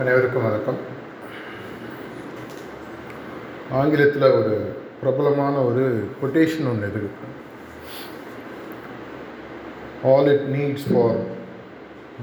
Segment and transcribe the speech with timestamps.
[0.00, 0.78] அனைவருக்கும் வணக்கம்.
[3.70, 4.52] ஆங்கிலத்தில் ஒரு
[5.00, 5.84] பிரபலமான ஒரு
[6.20, 7.26] கொட்டேஷன் ஒன்று இருக்கு.
[10.04, 11.18] All it needs for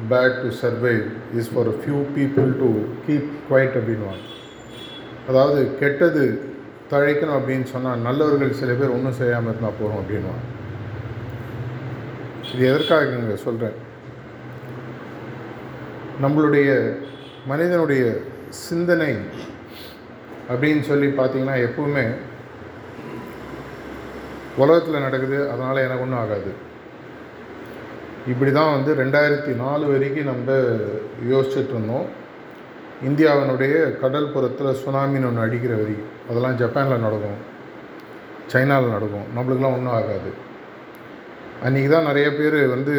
[0.10, 0.96] bad to survive
[1.36, 2.70] is for few people to
[3.08, 4.26] keep quiet அப்படின்வாங்க
[5.28, 6.56] அதாவது கெட்டது
[6.92, 10.46] தழைக்கணும் அப்படின்னு சொன்னால் நல்லவர்கள் சில பேர் ஒன்றும் செய்யாமல் இருந்தால் போகிறோம் அப்படின்வாங்க
[12.54, 13.78] இது எதற்காக நீங்கள் சொல்கிறேன்
[16.24, 16.70] நம்மளுடைய
[17.52, 18.04] மனிதனுடைய
[18.68, 19.12] சிந்தனை
[20.52, 22.06] அப்படின்னு சொல்லி பார்த்தீங்கன்னா எப்பவுமே
[24.64, 26.52] உலகத்தில் நடக்குது அதனால் எனக்கு ஒன்றும் ஆகாது.
[28.32, 30.56] இப்படி தான் வந்து ரெண்டாயிரத்தி நாலு வரைக்கும் நம்ம
[31.32, 32.08] யோசிச்சுட்டு இருந்தோம்.
[33.06, 37.40] இந்தியாவினுடைய கடல் புறத்தில் சுனாமின்னு ஒன்று அடிக்கிற வரைக்கும் அதெல்லாம் ஜப்பானில் நடக்கும்
[38.52, 39.28] சைனாவில் நடக்கும்.
[39.36, 40.30] நம்மளுக்கெல்லாம் ஒன்றும் ஆகாது.
[41.66, 42.94] அன்றைக்கி தான் நிறைய பேர் வந்து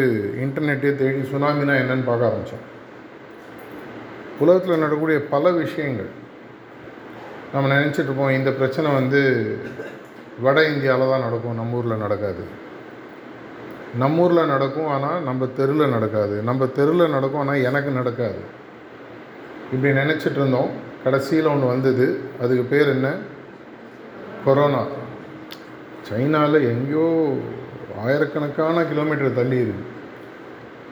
[0.45, 2.65] இன்டர்நெட்டே தேடி சுனாமினா என்னன்னு பார்க்க ஆரம்பித்தோம்
[4.43, 6.10] உலகத்தில் நடக்கக்கூடிய பல விஷயங்கள்.
[7.52, 9.21] நம்ம நினச்சிட்டு இருப்போம் இந்த பிரச்சனை வந்து
[10.45, 12.45] வட இந்தியாவில் தான் நடக்கும் நம்ம ஊரில் நடக்காது.
[14.02, 16.43] நம்ம ஊரில் நடக்கும் ஆனால் நம்ம தெருவில் நடக்காது.
[16.43, 18.41] நம்ம தெருவில் நடக்கும் ஆனால் எனக்கு நடக்காது.
[19.73, 20.71] இப்படி நினச்சிட்டு இருந்தோம்
[21.05, 22.07] கடைசியில் ஒன்று வந்தது.
[22.41, 23.09] அதுக்கு பேர் என்ன?
[24.45, 24.83] கொரோனா.
[26.09, 27.07] சைனாவில் எங்கேயோ
[28.05, 29.85] ஆயிரக்கணக்கான கிலோமீட்டர் தள்ளி இருக்கு.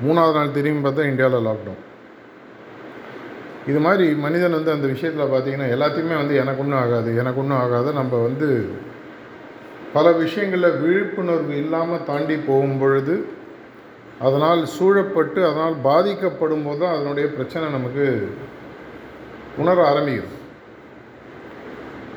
[0.07, 1.83] மூணாவது நாள் திரும்பி பார்த்தா இந்தியாவில் லாக்டவுன்
[3.67, 7.93] இது மாதிரி மனிதன் வந்து அந்த விஷயத்தில் பார்த்தீங்கன்னா எல்லாத்தையுமே வந்து எனக்கு ஒன்றும் ஆகாது எனக்கு ஒன்றும் ஆகாது.
[7.93, 8.49] நம்ம வந்து
[9.93, 13.15] பல விஷயங்களில் விழிப்புணர்வு இல்லாமல் தாண்டி போகும் பொழுது
[14.19, 18.07] அதனால் சூழப்பட்டு அதனால் பாதிக்கப்படும் போது தான் அதனுடைய பிரச்சனை நமக்கு
[19.59, 20.35] உணர ஆரம்பிக்கும்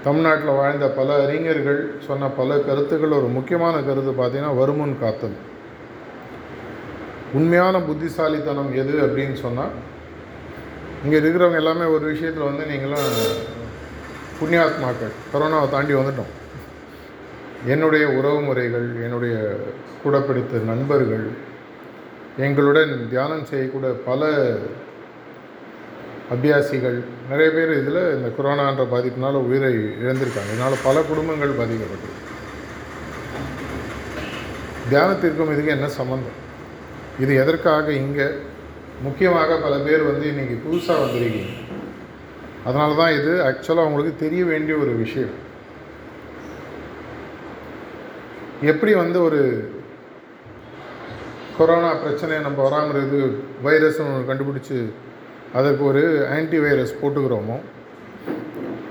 [0.04, 5.38] தமிழ்நாட்டில் வாழ்ந்த பல அறிஞர்கள் சொன்ன பல கருத்துக்கள் ஒரு முக்கியமான கருத்து பார்த்திங்கன்னா வருமுன் காத்தல்.
[7.34, 9.74] உண்மையான புத்திசாலித்தனம் எது அப்படின்னு சொன்னால்
[11.04, 13.10] இங்கே இருக்கிறவங்க எல்லாமே ஒரு விஷயத்தில் வந்து நீங்களாம்
[14.40, 15.14] புண்ணியாத்மாக்கள்.
[15.34, 16.32] கொரோனாவை தாண்டி வந்துட்டோம்.
[17.66, 19.36] என்னுடைய உறவு முறைகள் என்னுடைய
[20.04, 21.26] கூட பிடித்த நண்பர்கள்
[22.38, 24.28] எங்களுடன் தியானம் செய்யக்கூடிய பல
[26.34, 26.98] அபியாசிகள்
[27.30, 29.72] நிறைய பேர் இதில் இந்த கொரோனான்ற பாதிப்பினால் உயிரை
[30.04, 30.52] இழந்திருக்காங்க.
[30.54, 32.18] இதனால் பல குடும்பங்கள் பாதிக்கப்பட்டது
[34.92, 36.38] தியானத்திற்கும் இதுக்கு என்ன சம்மந்தம்
[37.24, 38.28] இது எதற்காக இங்கே?
[39.06, 41.52] முக்கியமாக பல பேர் வந்து இன்றைக்கி புதுசாக வந்திருக்கீங்க.
[42.68, 45.36] அதனால தான் இது ஆக்சுவலாக அவங்களுக்கு தெரிய வேண்டிய ஒரு விஷயம்.
[48.72, 49.42] எப்படி வந்து ஒரு
[51.58, 53.30] கொரோனா பிரச்சனையை நம்ம வராமல் இருக்குது
[53.68, 54.78] வைரஸ் கண்டுபிடிச்சி
[55.58, 56.02] அதற்கு ஒரு
[56.36, 57.58] ஆன்டி வைரஸ் போட்டுக்கிறோமோ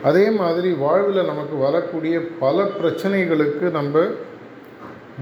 [0.09, 4.03] அதே மாதிரி வாழ்வில் நமக்கு வரக்கூடிய பல பிரச்சனைகளுக்கு நம்ம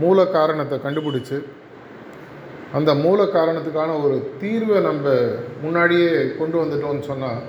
[0.02, 1.38] மூல காரணத்தை கண்டுபிடிச்சி
[2.76, 5.14] அந்த மூல காரணத்துக்கான ஒரு தீர்வை நம்ம
[5.62, 7.42] முன்னாடியே கொண்டு வந்துட்டோம்னு சொன்னால்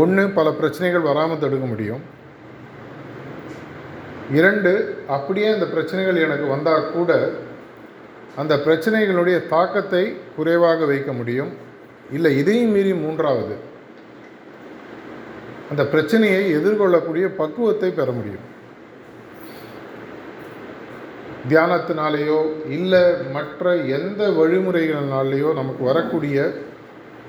[0.00, 2.02] ஒன்று பல பிரச்சனைகள் வராமல் தடுக்க முடியும்.
[4.38, 4.72] இரண்டு
[5.16, 7.12] அப்படியே அந்த பிரச்சனைகள் எனக்கு வந்தால் கூட
[8.36, 10.02] அந்த பிரச்சனைகளுடைய தாக்கத்தை
[10.36, 11.52] குறைவாக வைக்க முடியும்.
[12.12, 13.56] இல்லை இதையும் மீறி மூன்றாவது.
[15.70, 18.46] அந்த பிரச்சனையை எதிர்கொள்ளக்கூடிய பக்குவத்தை பெற முடியும்.
[21.48, 23.02] தியானத்தினாலேயோ இல்லை
[23.32, 26.52] மற்ற எந்த வழிமுறைகளினாலேயோ நமக்கு வரக்கூடிய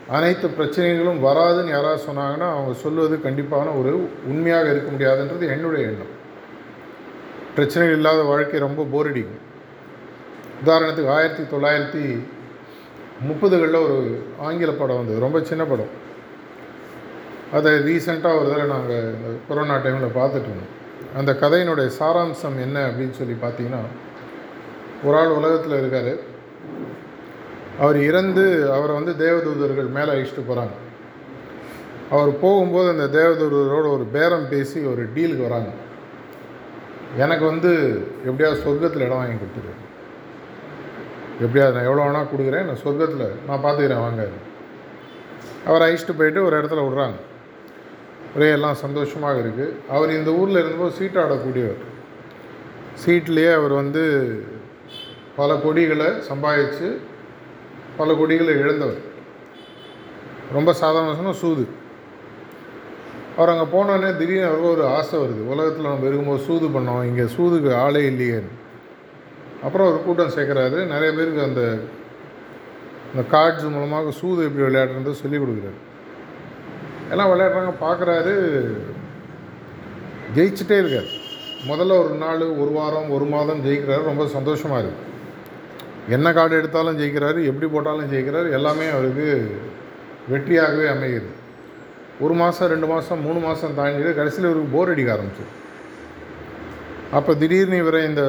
[0.08, 6.16] அனைத்து பிரச்சனைகளும் வராதுன்னு யாராவது சொன்னாங்கன்னா அவங்க சொல்வது கண்டிப்பான ஒரு உண்மையாக இருக்க முடியாதுன்றது என்னுடைய எண்ணம்.
[7.56, 9.48] பிரச்சனைகள் இல்லாத வாழ்க்கை ரொம்ப போர் அடிக்கும்.
[10.66, 12.20] உதாரணத்துக்கு ஆயிரத்தி தொள்ளாயிரத்தி
[13.28, 15.20] முப்பதுகளில் ஒரு ஆங்கில படம் வந்தது.
[15.20, 15.92] ரொம்ப சின்ன படம்.
[17.54, 20.78] அதை ரீசெண்டாக ஒரு தடவை நாங்கள் இந்த கொரோனா டைமில் பார்த்துட்டு இருந்தோம்.
[21.18, 23.82] அந்த கதையினுடைய சாராம்சம் என்ன அப்படின்னு சொல்லி பார்த்தீங்கன்னா
[25.04, 26.14] ஒரு ஆள் உலகத்தில் இருக்கார்.
[27.80, 30.76] அவர் இறந்து அவரை வந்து தேவதூதர்கள் மேலே அழிச்சிட்டு போகிறாங்க
[32.10, 35.70] அவர் போகும்போது அந்த தேவதூதரோட ஒரு பேரம் பேசி ஒரு டீலுக்கு வராங்க.
[37.18, 37.72] எனக்கு வந்து
[38.26, 39.88] எப்படியாவது சொர்க்கத்தில் இடம் வாங்கி கொடுத்துரு
[41.44, 44.24] எப்படியாவது நான் எவ்வளோ வேணால் கொடுக்குறேன் நான் சொர்க்கத்தில் நான் பார்த்துக்கிறேன் வாங்க.
[45.70, 47.18] அவர் அழிச்சிட்டு போயிட்டு ஒரு இடத்துல விட்றாங்க.
[48.36, 51.84] ஒரே எல்லாம் சந்தோஷமாக இருக்குது அவர் இந்த ஊரில் இருந்தபோது சீட்டாடக்கூடியவர்
[53.04, 54.04] சீட்லேயே அவர் வந்து
[55.40, 56.88] பல கொடிகளை சம்பாதிச்சு
[58.00, 59.02] பல கொடிகளை இழந்தவர்.
[60.58, 61.66] ரொம்ப சாதாரண சொன்னால் சூது.
[63.38, 65.42] அவர் அங்கே போனோடனே திடீர்னு அவருக்கு ஒரு ஆசை வருது.
[65.54, 67.04] உலகத்தில் நம்ம இருக்கும்போது சூது பண்ணோம்.
[67.10, 68.54] இங்கே சூதுக்கு ஆளே இல்லையேன்னு.
[69.66, 70.80] அப்புறம் ஒரு கூட்டம் சேர்க்குறாரு.
[70.94, 71.64] நிறைய பேருக்கு அந்த
[73.12, 75.80] இந்த கார்ட்ஸ் மூலமாக சூது எப்படி விளையாடுறது சொல்லி கொடுக்குறாரு.
[77.14, 78.34] எல்லாம் விளையாடுறாங்க பார்க்குறாரு.
[80.36, 81.10] ஜெயிச்சுட்டே இருக்கார்.
[81.70, 84.04] முதல்ல ஒரு நாள் ஒரு வாரம் ஒரு மாதம் ஜெயிக்கிறாரு.
[84.12, 85.08] ரொம்ப சந்தோஷமாக இருக்குது
[86.16, 87.40] என்ன கார்டு எடுத்தாலும் ஜெயிக்கிறாரு.
[87.50, 88.48] எப்படி போட்டாலும் ஜெயிக்கிறாரு.
[88.60, 89.28] எல்லாமே அவருக்கு
[90.32, 91.36] வெற்றியாகவே அமைகிறது
[92.26, 95.46] ஒரு மாதம் ரெண்டு மாதம் மூணு மாதம் தாண்டிட்டு கடைசியில் இவருக்கு போர் அடிக்க ஆரம்பிச்சு
[97.18, 98.24] அப்போ திடீர்னு இவரை இந்த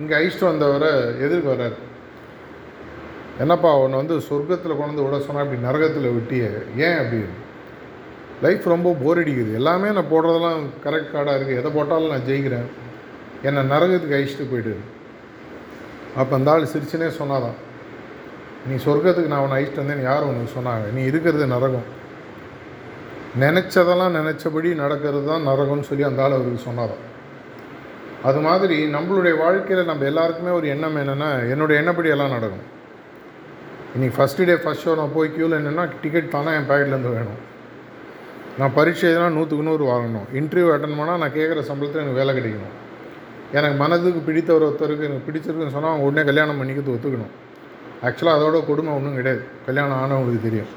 [0.00, 0.90] இங்கே அழிச்சிட்டு வந்தவரை
[1.24, 1.76] எதிர்க்கு வர்றார்.
[3.42, 6.50] என்னப்பா உன்னை வந்து சொர்க்கத்தில் கொண்டு வந்து விட சொன்னால் இப்படி நரகத்தில் விட்டியே?
[6.86, 7.38] ஏன் அப்படின்னு
[8.44, 9.50] லைஃப் ரொம்ப போர் அடிக்குது.
[9.60, 12.68] எல்லாமே நான் போடுறதெல்லாம் கரெக்ட் கார்டாக இருக்குது எதை போட்டாலும் நான் ஜெயிக்கிறேன்.
[13.48, 14.74] என்னை நரகத்துக்கு அழிச்சிட்டு போயிட்டு
[16.20, 17.58] அப்போ அந்த ஆள் சிரிச்சுனே சொன்னாதான்
[18.66, 20.86] நீ சொர்க்கத்துக்கு நான் உன்னை அழிச்சிட்டு வந்தேன்னு யார் உனக்கு சொன்னாங்க?
[20.96, 21.88] நீ இருக்கிறது நரகம்.
[23.44, 27.02] நினச்சதெல்லாம் நினச்சபடி நடக்கிறது தான் நரகம்னு சொல்லி அந்த ஆள் அவருக்கு சொன்னாதான்
[28.28, 32.66] அது மாதிரி நம்மளுடைய வாழ்க்கையில் நம்ம எல்லாருக்குமே ஒரு எண்ணம் என்னென்னா என்னுடைய எண்ணப்படி எல்லாம் நடக்கும்.
[33.94, 37.40] இன்றைக்கி ஃபஸ்ட்டு டே ஃபஸ்ட் ஷோ நான் போய் க்யூவில் என்னென்னா டிக்கெட் தானே என் பேக்கெட்லேருந்து வேணும்.
[38.58, 40.26] நான் பரீட்சை எதுனா நூற்றுக்கு நூறு வாங்கணும்.
[40.40, 42.74] இன்டர்வியூ அட்டன் பண்ணால் நான் கேட்குற சம்பளத்தில் எனக்கு வேலை கிடைக்கணும்.
[43.58, 47.32] எனக்கு மனதுக்கு பிடித்த ஒரு ஒருத்தருக்கு எனக்கு பிடிச்சிருக்குன்னு சொன்னால் அவங்க உடனே கல்யாணம் பண்ணிக்கிறது ஒத்துக்கணும்.
[48.06, 49.42] ஆக்சுவலாக அதோட கொடுமை ஒன்றும் கிடையாது.
[49.66, 50.70] கல்யாணம் ஆனவங்களுக்கு தெரியும்.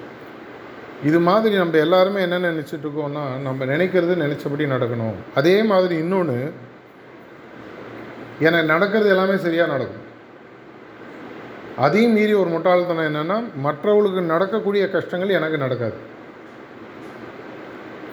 [1.03, 5.17] இது மாதிரி நம்ம எல்லாருமே என்ன நினச்சிட்ருக்கோன்னா நம்ம நினைக்கிறது நினச்சபடி நடக்கணும்.
[5.35, 6.37] அதே மாதிரி இன்னொன்று
[8.39, 10.03] எனக்கு நடக்கிறது எல்லாமே சரியாக நடக்கும்.
[11.75, 15.97] அதையும் மீறி ஒரு முட்டாள்தனம் என்னென்னா மற்றவர்களுக்கு நடக்கக்கூடிய கஷ்டங்கள் எனக்கு நடக்காது.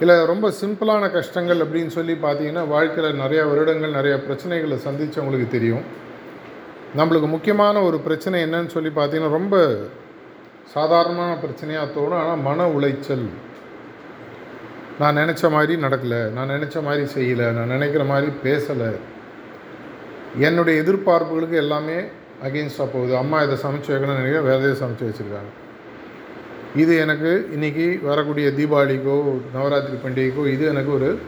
[0.00, 5.84] இல்லை ரொம்ப சிம்பிளான கஷ்டங்கள் அப்படின்னு சொல்லி பார்த்தீங்கன்னா வாழ்க்கையில் நிறையா வருடங்கள் நிறையா பிரச்சனைகளை சந்தித்தவங்களுக்கு தெரியும்.
[6.96, 9.78] நம்மளுக்கு முக்கியமான ஒரு பிரச்சனை என்னன்னு சொல்லி பார்த்தீங்கன்னா ரொம்ப
[10.74, 12.20] சாதாரணமான பிரச்சனையாக தோணும்.
[12.22, 13.26] ஆனால் மன உளைச்சல்.
[14.98, 18.90] நான் நினச்ச மாதிரி நடக்கலை நான் நினச்ச மாதிரி செய்யலை நான் நினைக்கிற மாதிரி பேசலை.
[20.38, 21.96] என்னுடைய எதிர்பார்ப்புகளுக்கு எல்லாமே
[22.44, 23.16] அகெயின்ஸ்டாக போகுது.
[23.16, 25.50] அம்மா இதை சமைச்சு வைக்கணும்னு நினைக்கிறேன் வேறு எதையும் சமைச்சு வச்சுருக்காங்க.
[26.76, 31.18] இது எனக்கு இன்றைக்கி வரக்கூடிய தீபாவளிக்கோ நவராத்திரி பண்டிகைக்கோ இது எனக்கு ஒரு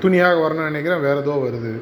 [0.00, 1.00] துணியாக வரணும்னு நினைக்கிறேன்.
[1.00, 1.74] வேறு ஏதோ வருது.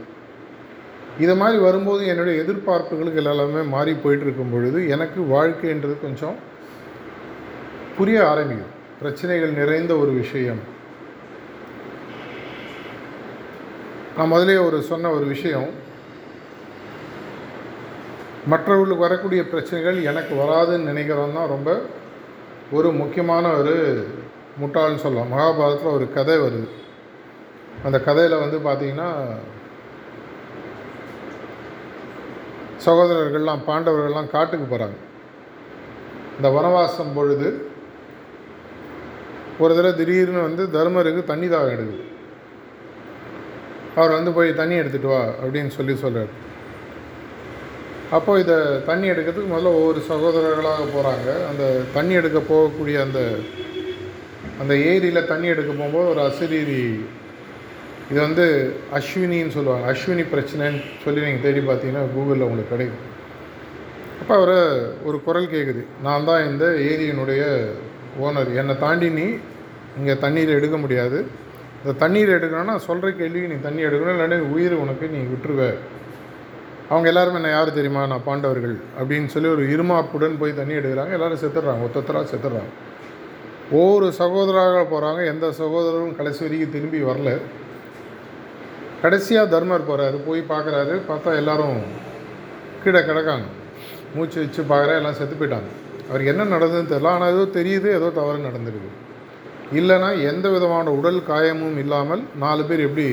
[1.20, 6.36] இதை மாதிரி வரும்போது என்னுடைய எதிர்பார்ப்புகளுக்கு எல்லாமே மாறி போயிட்டு இருக்கும் பொழுது எனக்கு வாழ்க்கைன்றது கொஞ்சம்
[7.96, 10.71] புரிய ஆரம்பிக்கும் பிரச்சனைகள் நிறைந்த ஒரு விஷயம்.
[14.16, 15.70] நான் முதலே ஒரு சொன்ன ஒரு விஷயம்.
[18.52, 21.70] மற்றவர்களுக்கு வரக்கூடிய பிரச்சனைகள் எனக்கு வராதுன்னு நினைக்கிறவன் தான் ரொம்ப
[22.72, 23.74] ஒரு முக்கியமான ஒரு
[24.60, 25.32] முட்டாள்னு சொல்லலாம்.
[25.34, 26.68] மகாபாரதத்தில் ஒரு கதை வருது.
[27.84, 29.08] அந்த கதையில் வந்து பார்த்திங்கன்னா
[32.84, 34.98] சகோதரர்கள்லாம் பாண்டவர்கள்லாம் காட்டுக்கு போகிறாங்க
[36.36, 37.50] இந்த வனவாசம் பொழுது
[39.58, 42.06] ஒரு தடவை திடீர்னு வந்து தர்மருக்கு தண்ணி தாகம் எடுக்குது.
[43.98, 46.32] அவர் வந்து போய் தண்ணி எடுத்துகிட்டு வா அப்படின்னு சொல்லி சொல்கிறார்
[48.16, 48.56] அப்போது இதை
[48.90, 51.64] தண்ணி எடுக்கிறதுக்கு முதல்ல ஒவ்வொரு சகோதரர்களாக போகிறாங்க அந்த
[51.96, 53.20] தண்ணி எடுக்க போகக்கூடிய அந்த
[54.62, 56.82] அந்த ஏரியில் தண்ணி எடுக்க போகும்போது ஒரு அசிரீரி
[58.10, 58.44] இது வந்து
[58.98, 59.84] அஸ்வினின்னு சொல்லுவாங்க.
[59.92, 63.04] அஸ்வினி பிரச்சனைன்னு சொல்லி நீங்கள் தேடி பார்த்தீங்கன்னா கூகுளில் உங்களுக்கு கிடைக்கும்.
[64.20, 64.58] அப்போ அவரை
[65.08, 67.42] ஒரு குரல் கேட்குது நான் தான் இந்த ஏரியினுடைய
[68.24, 69.26] ஓனர் என்னை தாண்டி நீ
[70.00, 71.20] இங்கே தண்ணீர் எடுக்க முடியாது.
[71.84, 75.74] இந்த தண்ணீர் எடுக்கணும்னா சொல்கிற கேள்விக்கு நீ தண்ணி எடுக்கணும் இல்லைன்னா உயிர் உனக்கு நீ விட்டுருவ.
[76.88, 78.06] அவங்க எல்லாருமே என்ன யார் தெரியுமா?
[78.06, 81.10] நான் பாண்டவர்கள் அப்படின்னு சொல்லி ஒரு இருமாப்புடன் போய் தண்ணி எடுக்கிறாங்க.
[81.10, 82.72] எல்லோரும் செத்துடுறாங்க ஒத்தத்தராக செத்துடுறாங்க.
[83.70, 87.30] ஒவ்வொரு சகோதராக போகிறாங்க எந்த சகோதரரும் கடைசி வரைக்கும் திரும்பி வரல.
[89.02, 91.78] கடைசியாக தர்மர் போகிறாரு போய் பார்க்குறாரு பார்த்தா எல்லாரும்
[92.82, 93.46] கீழே கிடக்காங்க.
[94.14, 95.70] மூச்சு வச்சு பார்க்குற எல்லாம் செத்து போயிட்டாங்க.
[96.08, 97.14] அவருக்கு என்ன நடந்ததுன்னு தெரியல.
[97.16, 98.90] ஆனால் ஏதோ தெரியுது ஏதோ தவறு நடந்திருக்கு.
[99.78, 103.06] இல்லைன்னா எந்த விதமான உடல் காயமும் இல்லாமல் நாலு பேர் எப்படி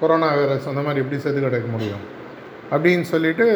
[0.00, 2.02] கொரோனா வைரஸ் அந்த மாதிரி எப்படி செத்து கிடைக்க முடியும்?
[2.72, 3.46] அப்படின்னு சொல்லிட்டு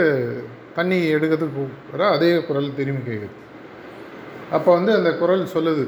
[0.74, 3.36] தண்ணி எடுக்கிறதுக்கு கூப்பிட்ற அதே குரல் திரும்பி கேட்குது
[4.50, 5.84] அப்போ வந்து அந்த குரல் சொல்லுது.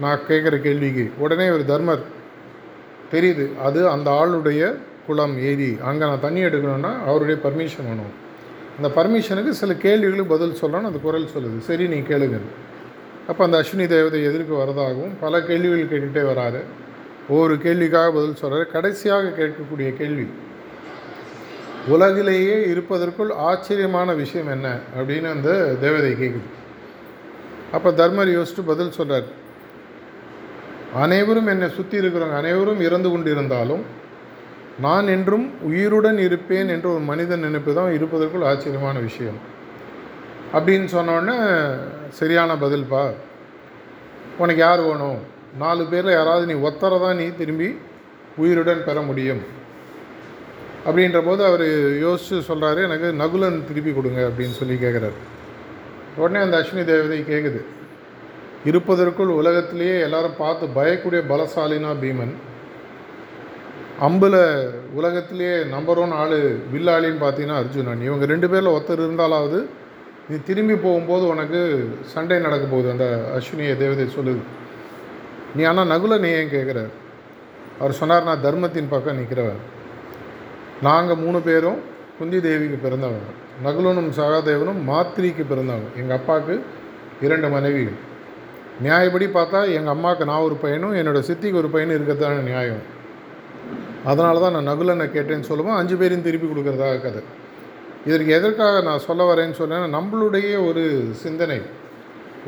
[0.00, 2.04] நான் கேட்குற கேள்விக்கு உடனே ஒரு தர்மர்
[3.12, 4.62] தெரியுது அது அந்த ஆளுடைய
[5.06, 8.14] குளம் ஏரி அங்கே நான் தண்ணி எடுக்கணும்னா அவருடைய பர்மிஷன் வேணும்.
[8.76, 11.58] அந்த பர்மிஷனுக்கு சில கேள்விகளுக்கு பதில் சொல்லணும்னு அந்த குரல் சொல்லுது.
[11.58, 12.38] சரி நீ கேளுங்க.
[13.28, 16.60] அப்போ அந்த அஸ்வினி தேவதை எதிர்க்கு வரதாகவும் பல கேள்விகள் கேட்டுகிட்டே வராரு.
[17.28, 20.26] ஒவ்வொரு கேள்விக்காக பதில் சொல்கிறார் கடைசியாக கேட்கக்கூடிய கேள்வி
[21.88, 26.48] உலகிலேயே இருப்பதற்குள் ஆச்சரியமான விஷயம் என்ன அப்படின்னு அந்த தேவதை கேட்குது
[27.72, 29.28] அப்போ தர்மர் யோசித்து பதில் சொல்கிறார்
[30.94, 33.82] அனைவரும் என்னை சுற்றி இருக்கிறவங்க அனைவரும் இறந்து கொண்டு இருந்தாலும்
[34.80, 39.38] நான் என்றும் உயிருடன் இருப்பேன் என்று ஒரு மனிதன் நினைப்பு தான் இருப்பதற்குள் ஆச்சரியமான விஷயம்
[40.52, 41.38] அப்படின்னு சொன்னோடனே
[42.18, 43.02] சரியான பதில்ப்பா
[44.42, 45.20] உனக்கு யார் வேணும்?
[45.62, 47.68] நாலு பேரில் யாராவது நீ ஒத்தரை தான் நீ திரும்பி
[48.42, 49.40] உயிருடன் பெற முடியும்.
[50.86, 51.64] அப்படின்ற போது அவர்
[52.04, 55.18] யோசித்து சொல்கிறாரு எனக்கு நகுலன் திருப்பி கொடுங்க அப்படின்னு சொல்லி கேட்குறாரு
[56.16, 57.60] உடனே அந்த அஸ்வினி தேவதை கேட்குது
[58.68, 62.32] இருப்பதற்குள் உலகத்திலேயே எல்லாரும் பார்த்து பயக்கூடிய பலசாலினா பீமன்.
[64.06, 64.40] அம்பில்
[64.98, 66.38] உலகத்திலேயே நம்பர் ஒன் ஆள்
[66.72, 68.02] வில்லாளின்னு பார்த்தீங்கன்னா அர்ஜுனன்.
[68.08, 69.60] இவங்க ரெண்டு பேரில் ஒருத்தர் இருந்தாலாவது
[70.28, 71.60] நீ திரும்பி போகும்போது உனக்கு
[72.14, 72.88] சண்டை நடக்க போகுது.
[72.94, 73.06] அந்த
[73.36, 74.42] அஸ்வினியை தேவதை சொல்லுது
[75.56, 76.80] நீ ஆனால் நகுல நீ ஏன் கேட்குற
[77.80, 79.60] அவர் சொன்னார் நான் தர்மத்தின் பக்கம் நிற்கிறவர்.
[80.86, 81.78] நாங்கள் மூணு பேரும்
[82.18, 83.30] குந்தி தேவிக்கு பிறந்தவங்க
[83.66, 86.54] நகுலனும் சகாதேவனும் மாத்திரிக்கு பிறந்தவங்க எங்கள் அப்பாவுக்கு
[87.26, 87.98] இரண்டு மனைவிகள்.
[88.84, 92.82] நியாயப்படி பார்த்தா எங்கள் அம்மாவுக்கு நான் ஒரு பையனும் என்னோடய சித்திக்கு ஒரு பையனும் இருக்கிறதான நியாயம்.
[94.10, 97.22] அதனால தான் நான் நகுலனை கேட்டேன்னு சொல்லுவோம் அஞ்சு பேரையும் திருப்பி கொடுக்குறதாக கதை.
[98.08, 100.84] இதற்கு எதற்காக நான் சொல்ல வரேன்னு சொன்னேன்னா நம்மளுடைய ஒரு
[101.22, 101.58] சிந்தனை.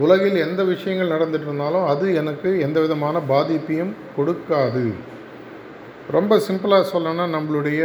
[0.04, 4.84] உலகில் எந்த விஷயங்கள் நடந்துட்டு இருந்தாலும் அது எனக்கு எந்த விதமான பாதிப்பையும் கொடுக்காது.
[6.16, 7.82] ரொம்ப சிம்பிளாக சொல்லணும்னா நம்மளுடைய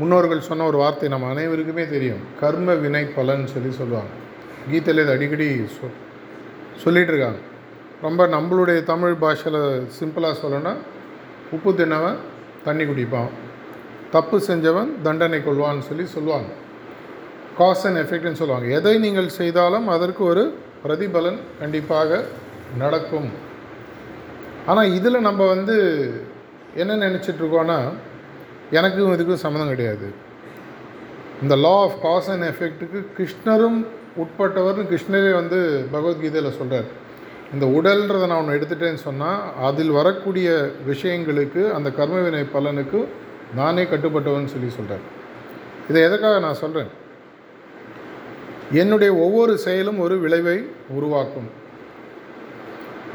[0.00, 2.20] முன்னோர்கள் சொன்ன ஒரு வார்த்தை நம்ம அனைவருக்குமே தெரியும்.
[2.40, 4.12] கர்ம வினை பலன் சொல்லி சொல்லுவாங்க.
[4.70, 5.86] கீதையில் இது அடிக்கடி சொ
[6.82, 7.40] சொல்லிகிட்டு இருக்காங்க
[8.04, 9.62] ரொம்ப நம்மளுடைய தமிழ் பாஷையில்
[9.98, 10.74] சிம்பிளாக சொல்லணும்னா
[11.56, 12.20] உப்பு தின்னவன்
[12.66, 13.32] தண்ணி குடிப்பான்.
[14.14, 16.50] தப்பு செஞ்சவன் தண்டனை கொள்வான்னு சொல்லி சொல்லுவாங்க.
[17.58, 18.68] காஸ் அண்ட் எஃபெக்ட்னு சொல்லுவாங்க.
[18.78, 20.44] எதை நீங்கள் செய்தாலும் அதற்கு ஒரு
[20.84, 22.20] பிரதிபலன் கண்டிப்பாக
[22.82, 23.28] நடக்கும்.
[24.70, 25.76] ஆனால் இதில் நம்ம வந்து
[26.82, 27.78] என்ன நினச்சிட்ருக்கோன்னா
[28.78, 30.06] எனக்கும் இதுக்கும் சம்மந்தம் கிடையாது.
[31.42, 33.78] இந்த லா ஆஃப் காஸ் அண்ட் எஃபெக்ட்டுக்கு கிருஷ்ணரும்
[34.22, 35.58] உட்பட்டவர்னு கிருஷ்ணரே வந்து
[35.94, 36.88] பகவத்கீதையில் சொல்கிறார்
[37.54, 40.48] இந்த உடல்ன்றதை நான் ஒன்று எடுத்துட்டேன்னு சொன்னால் அதில் வரக்கூடிய
[40.90, 43.00] விஷயங்களுக்கு அந்த கர்மவினை பலனுக்கு
[43.58, 45.06] நானே கட்டுப்பட்டவன் சொல்லி சொல்கிறார்
[45.88, 46.90] இதை எதற்காக நான் சொல்கிறேன்
[48.80, 50.56] என்னுடைய ஒவ்வொரு செயலும் ஒரு விளைவை
[50.96, 51.48] உருவாக்கும்.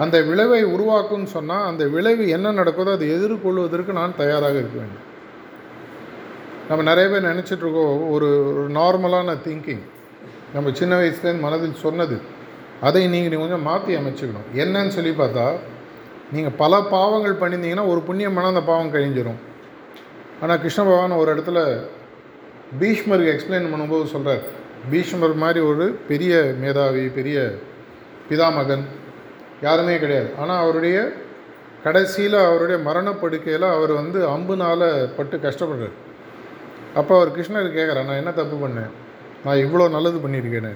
[0.03, 5.06] அந்த விளைவை உருவாக்கும்னு சொன்னால் அந்த விளைவு என்ன நடக்குதோ அதை எதிர்கொள்வதற்கு நான் தயாராக இருக்க வேண்டும்.
[6.70, 8.29] நம்ம நிறைய பேர் நினச்சிட்ருக்கோம் ஒரு
[8.60, 9.84] ஒரு நார்மலான திங்கிங்
[10.56, 12.17] நம்ம சின்ன வயசுலேருந்து மனதில் சொன்னது
[12.88, 14.48] அதை நீங்கள் கொஞ்சம் மாற்றி அமைச்சுக்கணும்.
[14.63, 15.46] என்னன்னு சொல்லி பார்த்தா
[16.36, 19.39] நீங்கள் பல பாவங்கள் பண்ணியிருந்தீங்கன்னா ஒரு புண்ணியமான அந்த பாவம் கழிஞ்சிரும்.
[20.41, 21.60] ஆனால் கிருஷ்ண பகவான் ஒரு இடத்துல
[22.79, 24.44] பீஷ்மருக்கு எக்ஸ்பிளைன் பண்ணும்போது சொல்கிறார்
[24.91, 27.38] பீஷ்மர் மாதிரி ஒரு பெரிய மேதாவி பெரிய
[28.29, 28.86] பிதாமகன்
[29.65, 30.29] யாருமே கிடையாது.
[30.41, 30.98] ஆனால் அவருடைய
[31.86, 34.86] கடைசியில் அவருடைய மரணப்படுக்கையில் அவர் வந்து அம்புனால்
[35.17, 35.96] பட்டு கஷ்டப்படுறார்.
[37.00, 38.91] அப்போ அவர் கிருஷ்ணர் கேட்குறார் நான் என்ன தப்பு பண்ணேன்?
[39.46, 40.74] நான் இவ்வளோ நல்லது பண்ணியிருக்கேன்னு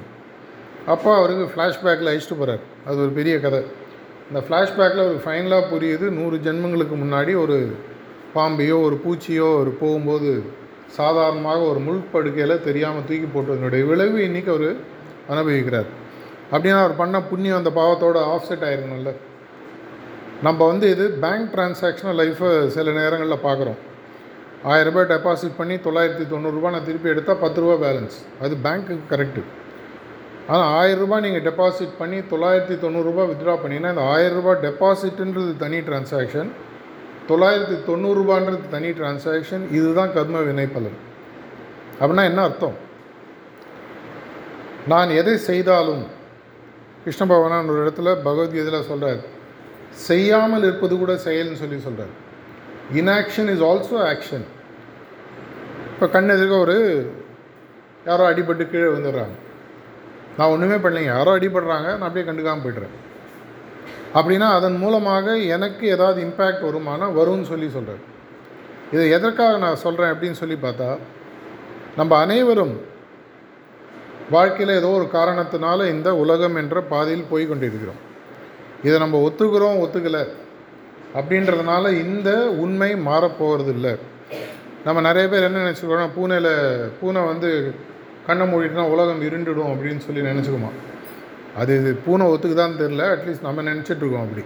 [0.93, 3.61] அப்போ அவருக்கு ஃப்ளாஷ்பேக்கில் அழிச்சிட்டு போகிறார் அது ஒரு பெரிய கதை.
[4.29, 7.57] இந்த ஃப்ளாஷ்பேக்கில் ஒரு ஃபைனலாக புரியுது நூறு ஜென்மங்களுக்கு முன்னாடி ஒரு
[8.35, 10.43] பாம்பையோ ஒரு பூச்சியோ ஒரு போகும்போது
[10.87, 14.75] சாதாரணமாக ஒரு முள் படுக்கையில் தெரியாமல் தூக்கி போட்டதனுடைய விளைவு இன்றைக்கி அவர்
[15.29, 15.85] அனுபவிக்கிறார்.
[16.51, 19.13] அப்படின்னா அவர் பண்ண புண்ணியம் அந்த பாவத்தோட ஆஃப்செட் ஆயிருக்கணும்ல
[20.41, 23.75] நம்ம வந்து இது பேங்க் டிரான்சாக்ஷனை லைஃப்பை சில நேரங்களில் பார்க்குறோம்
[24.63, 29.43] ஆயிரம் ரூபாய் டெபாசிட் பண்ணி தொள்ளாயிரத்தி தொண்ணூறுரூபா நான் திருப்பி எடுத்தால் பத்து ரூபா பேலன்ஸ் அது பேங்க்குக்கு கரெக்டு
[30.47, 36.51] ஆனால் ஆயிரரூபா நீங்கள் டெபாசிட் பண்ணி தொள்ளாயிரத்தி தொண்ணூறுரூபா வித்ட்ரா பண்ணிங்கன்னா இந்த ஆயிரம் டெபாசிட்டுன்றது தனி டிரான்சாக்ஷன்
[37.31, 40.97] தொள்ளாயிரத்தி தொண்ணூறுரூபான்றது தனி டிரான்சாக்ஷன் இதுதான் கர்ம வினைப்பலன்.
[41.99, 42.77] அப்படின்னா என்ன அர்த்தம்?
[44.91, 46.03] நான் எதை செய்தாலும்
[47.03, 49.21] கிருஷ்ண பகவான் ஒரு இடத்துல பகவத்கீதையில் சொல்கிறார்
[50.07, 52.13] செய்யாமல் இருப்பது கூட செயல்னு சொல்லி சொல்கிறார்
[52.99, 54.45] இன்ஆக்ஷன் இஸ் ஆல்சோ ஆக்ஷன்
[55.93, 56.75] இப்போ கண் எதிர்க்க ஒரு
[58.05, 59.35] யாரோ அடிபட்டு கீழே வந்துடுறாங்க
[60.37, 61.11] நான் ஒன்றுமே பண்ணலைங்க.
[61.17, 62.93] யாரோ அடிபடுறாங்க நான் அப்படியே கண்டுக்காமல் போய்ட்றேன்.
[64.15, 68.01] அப்படின்னா அதன் மூலமாக எனக்கு ஏதாவது இம்பேக்ட் வருமானா வரும்னு சொல்லி சொல்கிறார்
[68.91, 70.97] இதை எதற்காக நான் சொல்கிறேன் அப்படின்னு சொல்லி பார்த்தா
[71.95, 72.73] நம்ம அனைவரும்
[74.29, 77.99] வாழ்க்கையில் ஏதோ ஒரு காரணத்தினால இந்த உலகம் என்ற பாதையில் போய் கொண்டிருக்கிறோம்.
[78.83, 80.21] இதை நம்ம ஒத்துக்கிறோம் ஒத்துக்கலை
[81.13, 83.97] அப்படின்றதுனால இந்த உண்மை மாறப்போகிறது இல்லை
[84.85, 86.51] நம்ம நிறைய பேர் என்ன நினச்சிக்கிறோம் பூனையில்
[86.99, 87.73] பூனை வந்து
[88.27, 90.71] கண்ணை மூடிட்டுனா உலகம் இருண்டுடும் அப்படின்னு சொல்லி நினச்சிக்குமா?
[91.59, 94.43] அது இது பூனை ஒத்துக்குதான்னு தெரில அட்லீஸ்ட் நம்ம நினச்சிட்ருக்கோம் அப்படி.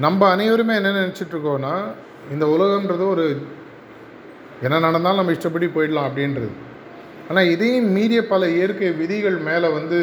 [0.00, 1.74] நம்ம அனைவருமே என்ன நினச்சிட்ருக்கோன்னா
[2.34, 3.24] இந்த உலகன்றது ஒரு
[4.66, 6.50] என்ன நடந்தாலும் நம்ம இஷ்டப்படி போயிடலாம் அப்படின்றது.
[7.28, 9.98] ஆனால் இதையும் மீறிய பல இயற்கை விதிகள் மேலே வந்து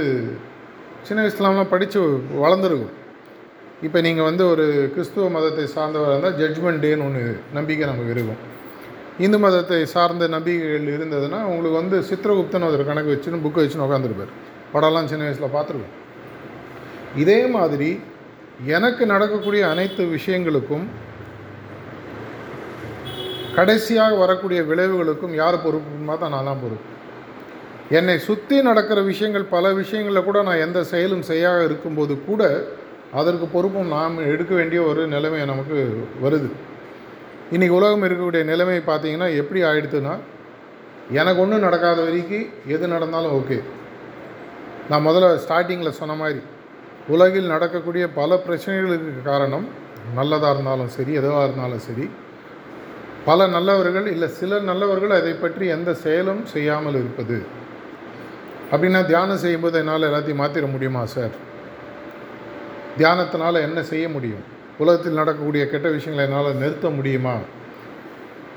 [1.07, 1.99] சின்ன வயசுலாம்லாம் படித்து
[2.43, 2.95] வளர்ந்துருக்கும்.
[3.85, 7.23] இப்போ நீங்கள் வந்து ஒரு கிறிஸ்துவ மதத்தை சார்ந்தவராக இருந்தால் ஜட்ஜ்மெண்ட் டேன்னு ஒன்று
[7.57, 8.41] நம்பிக்கை நமக்கு இருக்கும்.
[9.25, 14.31] இந்து மதத்தை சார்ந்த நம்பிக்கைகள் இருந்ததுன்னா உங்களுக்கு வந்து சித்திரகுப்தன் ஒரு கணக்கு வச்சுன்னு புக்கை வச்சுன்னு உட்காந்துருப்பார்
[14.73, 15.95] படம்லாம் சின்ன வயசில் பார்த்துருக்கோம்.
[17.21, 17.89] இதே மாதிரி
[18.75, 20.85] எனக்கு நடக்கக்கூடிய அனைத்து விஷயங்களுக்கும்
[23.55, 26.87] கடைசியாக வரக்கூடிய விளைவுகளுக்கும் யார் பொறுப்புமா தான் நான் தான் பொறுப்பு.
[27.97, 32.41] என்னை சுற்றி நடக்கிற விஷயங்கள் பல விஷயங்களில் கூட நான் எந்த செயலும் செய்யாக இருக்கும்போது கூட
[33.19, 35.79] அதற்கு பொறுப்பும் நாம் எடுக்க வேண்டிய ஒரு நிலைமை நமக்கு
[36.23, 36.49] வருது.
[37.55, 40.15] இன்றைக்கி உலகம் இருக்கக்கூடிய நிலைமை பார்த்தீங்கன்னா எப்படி ஆயிடுத்துன்னா
[41.19, 43.59] எனக்கு ஒன்றும் நடக்காத வரைக்கும் எது நடந்தாலும் ஓகே.
[44.89, 46.41] நான் முதல்ல ஸ்டார்டிங்கில் சொன்ன மாதிரி
[47.13, 49.65] உலகில் நடக்கக்கூடிய பல பிரச்சனைகளுக்கு காரணம்
[50.17, 52.05] நல்லதாக இருந்தாலும் சரி எதுவாக இருந்தாலும் சரி
[53.25, 57.37] பல நல்லவர்கள் இல்லை சில நல்லவர்கள் அதை பற்றி எந்த செயலும் செய்யாமல் இருப்பது.
[58.71, 61.35] அப்படின்னா தியானம் செய்யும்போது என்னால் எல்லாத்தையும் மாற்றிட முடியுமா சார்?
[62.97, 64.43] தியானத்தினால் என்ன செய்ய முடியும்?
[64.77, 67.35] உலகத்தில் நடக்கக்கூடிய கெட்ட விஷயங்களை என்னால் நிறுத்த முடியுமா?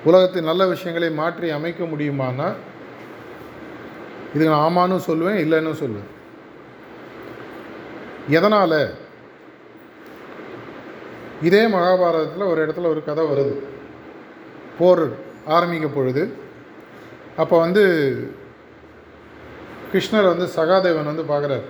[0.05, 2.49] உலகத்தில் நல்ல விஷயங்களை மாற்றி அமைக்க முடியுமானா
[4.35, 6.11] இது நான் ஆமான்னு சொல்லுவேன் இல்லைன்னு சொல்லுவேன்.
[8.29, 8.95] எதனால்?
[11.43, 13.59] இதே மகாபாரதத்தில் ஒரு இடத்துல ஒரு கதை வருது.
[14.79, 15.09] போர்
[15.47, 16.33] ஆரம்பிக்க பொழுது.
[17.37, 17.85] அப்போ வந்து
[19.93, 21.63] கிருஷ்ணர் வந்து சகாதேவன் வந்து பார்க்குறாரு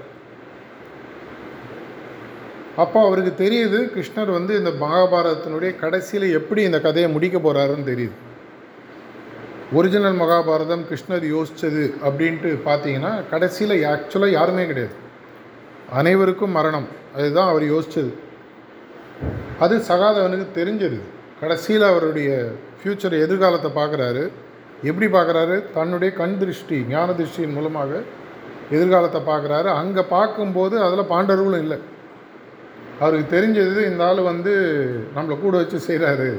[2.76, 8.11] அப்போ அவருக்கு தெரியுது கிருஷ்ணர் வந்து இந்த மகாபாரதத்தினுடைய கடைசியில் எப்படி இந்த கதையை முடிக்க போகிறாருன்னு தெரியுது.
[9.73, 15.02] ஒரிஜினல் மகாபாரதம் கிருஷ்ணர் யோசித்தது அப்படின்ட்டு பார்த்தீங்கன்னா கடைசியில் ஆக்சுவலாக யாருமே கிடையாது.
[15.98, 16.88] அனைவருக்கும் மரணம்.
[17.16, 18.12] அதுதான் அவர் யோசித்தது
[19.64, 20.98] அது சகாதவனுக்கு தெரிஞ்சது.
[21.40, 22.30] கடைசியில் அவருடைய
[22.78, 24.22] ஃப்யூச்சர் எதிர்காலத்தை பார்க்குறாரு.
[24.82, 25.56] எப்படி பார்க்குறாரு?
[25.76, 27.90] தன்னுடைய கண் திருஷ்டி ஞான திருஷ்டியின் மூலமாக
[28.76, 29.68] எதிர்காலத்தை பார்க்குறாரு.
[29.80, 31.78] அங்கே பார்க்கும்போது அதில் பாண்டவர்களும் இல்லை.
[33.00, 34.52] அவருக்கு தெரிஞ்சது இந்த ஆள் வந்து
[35.16, 36.30] நம்மளை கூட வச்சு செய்கிறாரு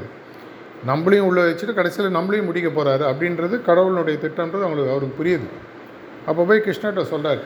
[0.86, 5.48] நம்மளையும் உள்ளே வச்சுட்டு கடைசியில் நம்மளையும் முடிக்க போகிறாரு அப்படின்றது கடவுளுடைய திட்டம்ன்றது அவங்களுக்கு அவருக்கு புரியுது.
[6.28, 7.42] அப்போ போய் கிருஷ்ணர்கிட்ட சொல்கிறார்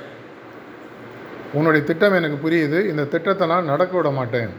[1.58, 2.78] உன்னுடைய திட்டம் எனக்கு புரியுது.
[2.90, 4.50] இந்த திட்டத்தை நான் நடக்க விட மாட்டேன்.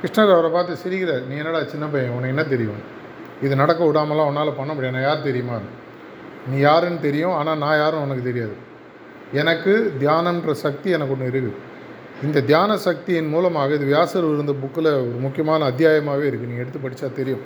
[0.00, 1.24] கிருஷ்ணர் அவரை பார்த்து சிரிக்கிறார்.
[1.28, 2.14] நீ என்னடா சின்ன பையன்?
[2.16, 2.80] உனக்கு என்ன தெரியும்?
[3.44, 4.96] இது நடக்க விடாமலாம் உன்னால் பண்ண முடியாது.
[4.96, 5.56] நான் யார் தெரியுமா?
[6.50, 7.34] நீ யாருன்னு தெரியும்.
[7.40, 8.56] ஆனால் நான் யாரும் உனக்கு தெரியாது.
[9.42, 11.52] எனக்கு தியானன்ற சக்தி எனக்கு ஒன்று இருக்குது
[12.24, 17.08] இந்த தியான சக்தியின் மூலமாக இது வியாசர் இருந்த புக்கில் ஒரு முக்கியமான அத்தியாயமாகவே இருக்குது நீங்கள் எடுத்து படித்தா
[17.12, 17.42] தெரியும்.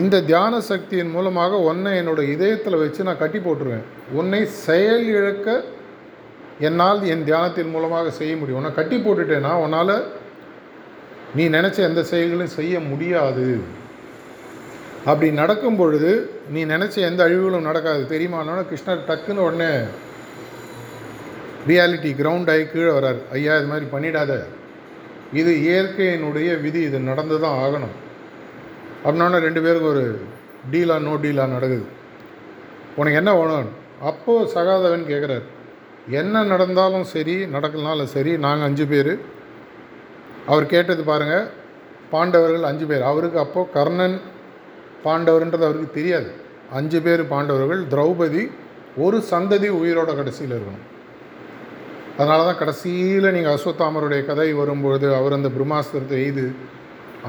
[0.00, 3.84] இந்த தியான சக்தியின் மூலமாக உன்னை என்னோட இதயத்தில் வச்சு நான் கட்டி போட்டுருவேன்.
[4.20, 5.46] உன்னை செயல் இழக்க
[6.66, 8.58] என்னால் என் தியானத்தின் மூலமாக செய்ய முடியும்.
[8.60, 9.94] உன்னை கட்டி போட்டுட்டேன்னா உன்னால்
[11.36, 13.60] நீ நினச்ச எந்த செயல்களையும் செய்ய முடியாது.
[15.04, 16.10] அப்படி நடக்கும் பொழுது
[16.54, 18.02] நீ நினச்ச எந்த அழிவுகளும் நடக்காது.
[18.14, 19.70] தெரியுமானா கிருஷ்ணர் டக்குன்னு உடனே
[21.68, 24.32] ரியாலிட்டி கிரவுண்ட் ஆகி கீழே வரார் ஐயா இது மாதிரி பண்ணிடாத.
[25.40, 26.80] இது இயற்கையினுடைய விதி.
[26.88, 27.94] இது நடந்து தான் ஆகணும்.
[29.04, 30.04] அப்படின்னா ரெண்டு பேருக்கு ஒரு
[30.72, 31.86] டீலா நோ டீலா நடக்குது.
[32.96, 33.70] உனக்கு என்ன வேணும்?
[34.10, 35.46] அப்போது சகாதவன் கேட்குறாரு
[36.20, 39.12] என்ன நடந்தாலும் சரி நடக்கலனாலும் சரி நாங்கள் அஞ்சு பேர்.
[40.50, 41.46] அவர் கேட்டது பாருங்கள்
[42.12, 43.02] பாண்டவர்கள் அஞ்சு பேர்.
[43.10, 44.16] அவருக்கு அப்போது கர்ணன்
[45.06, 46.30] பாண்டவர்ன்றது அவருக்கு தெரியாது.
[46.78, 48.44] அஞ்சு பேர் பாண்டவர்கள் திரௌபதி
[49.04, 50.86] ஒரு சந்ததி உயிரோட கடைசியில் இருக்கணும்.
[52.18, 56.46] அதனால தான் கடைசியில் நீங்கள் அஸ்வத்தாமருடைய கதை வரும்பொழுது அவர் அந்த பிரம்மாஸ்திரத்தை எய்து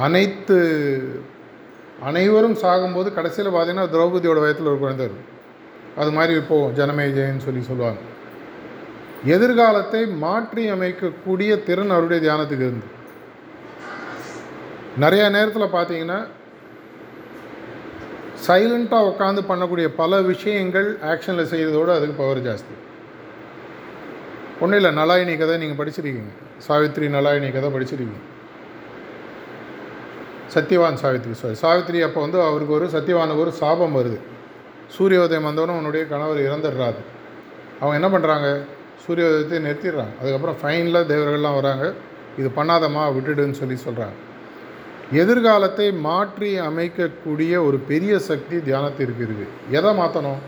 [0.05, 0.57] அனைத்து
[2.09, 5.27] அனைவரும் சாகும்போது கடைசியில் பார்த்தீங்கன்னா திரௌபதியோட வயத்தில் ஒரு குழந்தை இருக்கும்.
[6.01, 7.99] அது மாதிரி இப்போது ஜனமேஜயன்னு சொல்லி சொல்லுவாங்க.
[9.25, 12.87] எதிர்காலத்தை மாற்றி அமைக்கக்கூடிய திறன் அவருடைய தியானத்துக்கு இருந்து.
[15.03, 16.19] நிறைய நேரத்தில் பார்த்தீங்கன்னா
[18.47, 22.75] சைலண்ட்டாக உட்காந்து பண்ணக்கூடிய பல விஷயங்கள் ஆக்ஷனில் செய்கிறதோடு அதுக்கு பவர் ஜாஸ்தி.
[24.61, 26.33] ஒன்றும் இல்லை நலாயினி கதை நீங்கள் படிச்சிருக்கீங்க.
[26.67, 28.19] சாவித்ரி நலாயினி கதை படிச்சிருக்கீங்க.
[30.55, 34.19] சத்யவான் சாவித்ரி சாரி சாவித்ரி அப்போ வந்து அவருக்கு ஒரு சத்யவானுக்கு ஒரு சாபம் வருது.
[34.97, 37.01] சூரியோதயம் வந்தவொடனே உன்னுடைய கணவர் இறந்துடுறாரு.
[37.79, 38.47] அவங்க என்ன பண்ணுறாங்க
[39.03, 40.13] சூரியோதயத்தை நிறுத்திடுறாங்க.
[40.19, 41.85] அதுக்கப்புறம் ஃபைனில் தேவர்கள்லாம் வராங்க.
[42.39, 44.17] இது பண்ணாதம்மா விட்டுடுன்னு சொல்லி சொல்கிறாங்க
[45.21, 50.41] எதிர்காலத்தை மாற்றி அமைக்கக்கூடிய ஒரு பெரிய சக்தி தியானத்திற்கு இருக்குது எதை மாற்றணும்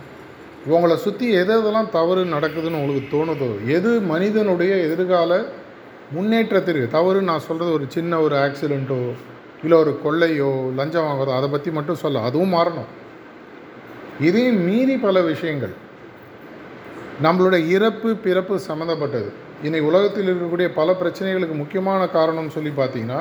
[0.73, 5.39] உங்களை சுற்றி எது எதெல்லாம் தவறு நடக்குதுன்னு உங்களுக்கு தோணுதோ எது மனிதனுடைய எதிர்கால
[6.15, 8.99] முன்னேற்றத்திற்கு தவறு நான் சொல்கிறது ஒரு சின்ன ஒரு ஆக்சிடெண்ட்டோ
[9.63, 12.21] இல்லை ஒரு கொள்ளையோ லஞ்சம் வாங்குறதோ அதை பற்றி மட்டும் சொல்ல.
[12.29, 12.89] அதுவும் மாறணும்.
[14.27, 15.73] இதையும் மீறி பல விஷயங்கள்.
[17.25, 19.29] நம்மளோட இறப்பு பிறப்பு சம்மந்தப்பட்டது
[19.65, 23.19] இன்னைக்கு உலகத்தில் இருக்கக்கூடிய பல பிரச்சனைகளுக்கு முக்கியமான காரணம்னு சொல்லி பார்த்தீங்கன்னா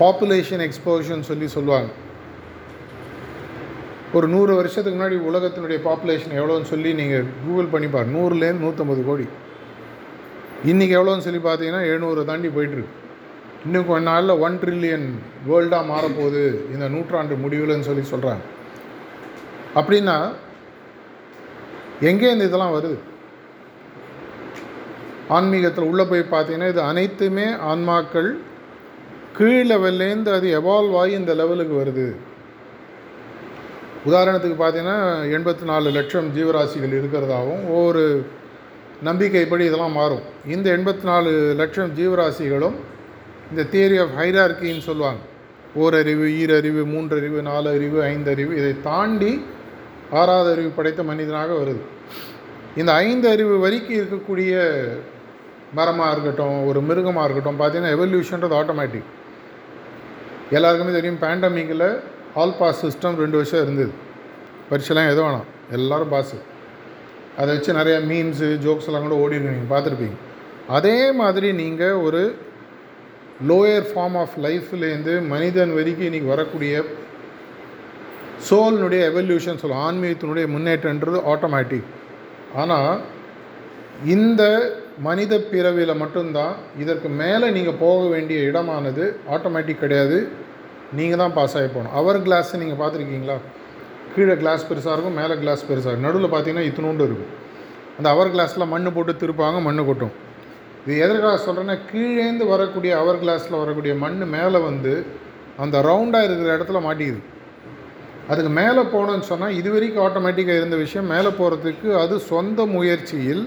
[0.00, 1.90] பாப்புலேஷன் எக்ஸ்போஷன் சொல்லி சொல்லுவாங்க.
[4.16, 9.26] ஒரு நூறு வருஷத்துக்கு முன்னாடி உலகத்தினுடைய பாப்புலேஷன் எவ்வளோன்னு சொல்லி நீங்கள் கூகுள் பண்ணி பாரு நூறுலேருந்து நூற்றம்பது கோடி.
[10.70, 12.96] இன்றைக்கி எவ்வளோன்னு சொல்லி பார்த்தீங்கன்னா எழுநூறு தாண்டி போயிட்டுருக்கு.
[13.66, 15.08] இன்னும் கொஞ்ச நாளில் ஒன் ட்ரில்லியன்
[15.48, 16.44] வேர்ல்டாக மாறப்போகுது.
[16.74, 18.44] இந்த நூற்றாண்டு முடிவில்னு சொல்லி சொல்கிறாங்க
[19.80, 20.18] அப்படின்னா
[22.08, 22.98] எங்கே இந்த இதெல்லாம் வருது?
[25.28, 28.30] ஆன்மீகத்தில் உள்ளே போய் பார்த்தீங்கன்னா இது அனைத்துமே ஆன்மாக்கள்
[29.36, 32.06] கீழ் லெவல்லேருந்து அது எவால்வ் ஆகி இந்த லெவலுக்கு வருது.
[34.08, 34.98] உதாரணத்துக்கு பார்த்தீங்கன்னா
[35.36, 38.04] எண்பத்தி நாலு லட்சம் ஜீவராசிகள் இருக்கிறதாகவும் ஒவ்வொரு
[39.04, 40.24] நம்பிக்கைப்படி இதெல்லாம் மாறும்.
[40.46, 42.76] இந்த எண்பத்தி நாலு லட்சம் ஜீவராசிகளும்
[43.50, 45.20] இந்த தியரி ஆஃப் ஹைரார்கின்னு சொல்லுவாங்க.
[45.82, 49.32] ஓரறிவு ஈரறிவு மூன்றறிவு நாலு அறிவு ஐந்தறிவு இதை தாண்டி
[50.18, 51.82] ஆறாவது அறிவு படைத்த மனிதனாக வருது.
[52.80, 54.52] இந்த ஐந்து அறிவு வரைக்கும் இருக்கக்கூடிய
[55.78, 59.10] மரமாக இருக்கட்டும் ஒரு மிருகமாக இருக்கட்டும் பார்த்தீங்கன்னா எவல்யூஷன்றது ஆட்டோமேட்டிக்
[60.56, 61.88] எல்லாருக்குமே தெரியும் பேண்டமிக்கில்
[62.42, 63.92] ஆல் பாஸ் சிஸ்டம் ரெண்டு வருஷம் இருந்தது.
[64.70, 65.48] பரீட்சைலாம் எது வேணாம்.
[65.76, 66.38] எல்லோரும் பாஸு
[67.40, 70.16] அதை வச்சு நிறையா மீம்ஸு ஜோக்ஸ் எல்லாம் கூட ஓடி நீங்கள் பார்த்துருப்பீங்க.
[70.76, 72.22] அதே மாதிரி நீங்கள் ஒரு
[73.50, 76.82] லோயர் ஃபார்ம் ஆஃப் லைஃப்லேருந்து மனிதன் வரைக்கும் இன்றைக்கி வரக்கூடிய
[78.48, 81.88] சோல்னுடைய எவல்யூஷன் சொல்லுவோம் ஆன்மீகத்தினுடைய முன்னேற்றன்றது ஆட்டோமேட்டிக்
[82.60, 82.92] ஆனால்
[84.14, 84.42] இந்த
[85.06, 90.18] மனித பிறவியில் மட்டும்தான் இதற்கு மேலே நீங்கள் போக வேண்டிய இடமானது ஆட்டோமேட்டிக் கிடையாது.
[90.98, 91.94] நீங்கள் தான் பாஸ் ஆகி போகணும்.
[92.00, 93.36] அவர் கிளாஸ் நீங்கள் பார்த்துருக்கீங்களா?
[94.14, 96.08] கீழே கிளாஸ் பெருசாக இருக்கும் மேலே கிளாஸ் பெருசாக இருக்கும்.
[96.08, 97.32] நடுவில் பார்த்தீங்கன்னா இத்தினோண்டு இருக்கும்
[97.98, 100.14] அந்த அவர் கிளாஸில் மண் போட்டு திருப்பாங்க மண் கொட்டும்.
[100.84, 104.92] இது எதற்காக சொல்கிறேன்னா கீழேந்து வரக்கூடிய அவர் கிளாஸில் வரக்கூடிய மண் மேலே வந்து
[105.64, 107.20] அந்த ரவுண்டாக இருக்கிற இடத்துல மாட்டிக்குது.
[108.30, 113.42] அதுக்கு மேலே போகணுன்னு சொன்னால் இது வரைக்கும் ஆட்டோமேட்டிக்காக இருந்த விஷயம் மேலே போகிறதுக்கு அது சொந்த முயற்சியில்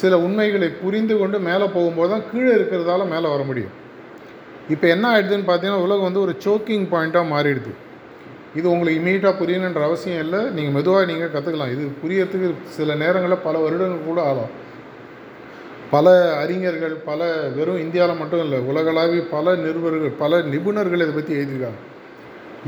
[0.00, 3.74] சில உண்மைகளை புரிந்து கொண்டு மேலே போகும்போது தான் கீழே இருக்கிறதால மேலே வர முடியும்.
[4.74, 7.72] இப்போ என்ன ஆகிடுதுன்னு பார்த்தீங்கன்னா உலகம் வந்து ஒரு சோக்கிங் பாயிண்ட்டாக மாறிடுது.
[8.58, 10.40] இது உங்களுக்கு இமீடியட்டாக புரியணுன்ற அவசியம் இல்லை.
[10.56, 14.52] நீங்கள் மெதுவாக நீங்கள் கற்றுக்கலாம் இது புரியறதுக்கு சில நேரங்களில் பல வருடங்கள் கூட ஆகலாம்.
[15.94, 17.20] பல அறிஞர்கள் பல
[17.56, 21.80] வெறும் இந்தியாவில் மட்டும் இல்லை உலகளாவிய பல நிருபர்கள் பல நிபுணர்கள் இதை பற்றி எழுதியிருக்காங்க.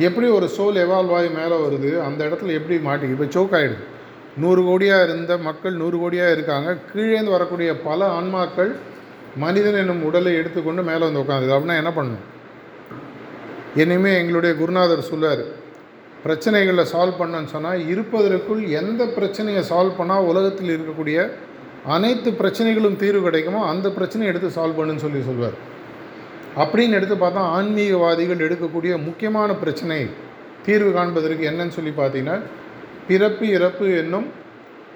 [0.04, 3.84] எப்படி ஒரு சோல் எவால்வ் ஆகி மேலே வருது அந்த இடத்துல எப்படி மாட்டிக்கு இப்போ சோக் ஆகிடுது
[4.42, 6.70] நூறு கோடியாக இருந்த மக்கள் நூறு கோடியாக இருக்காங்க.
[6.90, 8.72] கீழேந்து வரக்கூடிய பல ஆன்மாக்கள்
[9.44, 12.24] மனிதன் என்னும் உடலை எடுத்துக்கொண்டு மேலே வந்து உட்காந்துது அப்படின்னா என்ன பண்ணணும்?
[13.82, 15.44] இனிமே எங்களுடைய குருநாதர் சொல்லார்
[16.24, 21.18] பிரச்சனைகளை சால்வ் பண்ணன்னு சொன்னால் இருப்பதற்குள் எந்த பிரச்சனையை சால்வ் பண்ணால் உலகத்தில் இருக்கக்கூடிய
[21.94, 25.58] அனைத்து பிரச்சனைகளும் தீர்வு கிடைக்குமோ அந்த பிரச்சனையை எடுத்து சால்வ் பண்ணுன்னு சொல்லி சொல்வார்
[26.56, 30.06] அப்படின்னு எடுத்து பார்த்தா ஆன்மீகவாதிகள் எடுக்கக்கூடிய முக்கியமான பிரச்சனை
[30.66, 32.40] தீர்வு காண்பதற்கு என்னன்னு சொல்லி பார்த்தீங்கன்னா
[33.08, 34.26] பிறப்பு இறப்பு என்னும்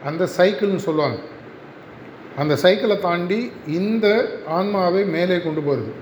[0.04, 1.18] அந்த சைக்கிள்னு சொல்லுவாங்க.
[2.36, 4.06] அந்த சைக்கிளை தாண்டி இந்த
[4.46, 5.92] ஆன்மாவை மேலே கொண்டு போகிறது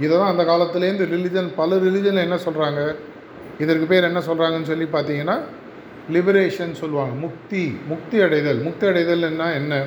[0.00, 2.94] இதை தான் அந்த காலத்துலேருந்து ரிலிஜன் பல ரிலிஜனில் என்ன சொல்கிறாங்க
[3.58, 5.38] இதற்கு பேர் என்ன சொல்கிறாங்கன்னு சொல்லி பார்த்தீங்கன்னா
[6.12, 7.14] லிபரேஷன் சொல்லுவாங்க.
[7.14, 8.60] முக்தி முக்தி அடைதல்.
[8.62, 9.84] முக்தி அடைதல்னா என்ன?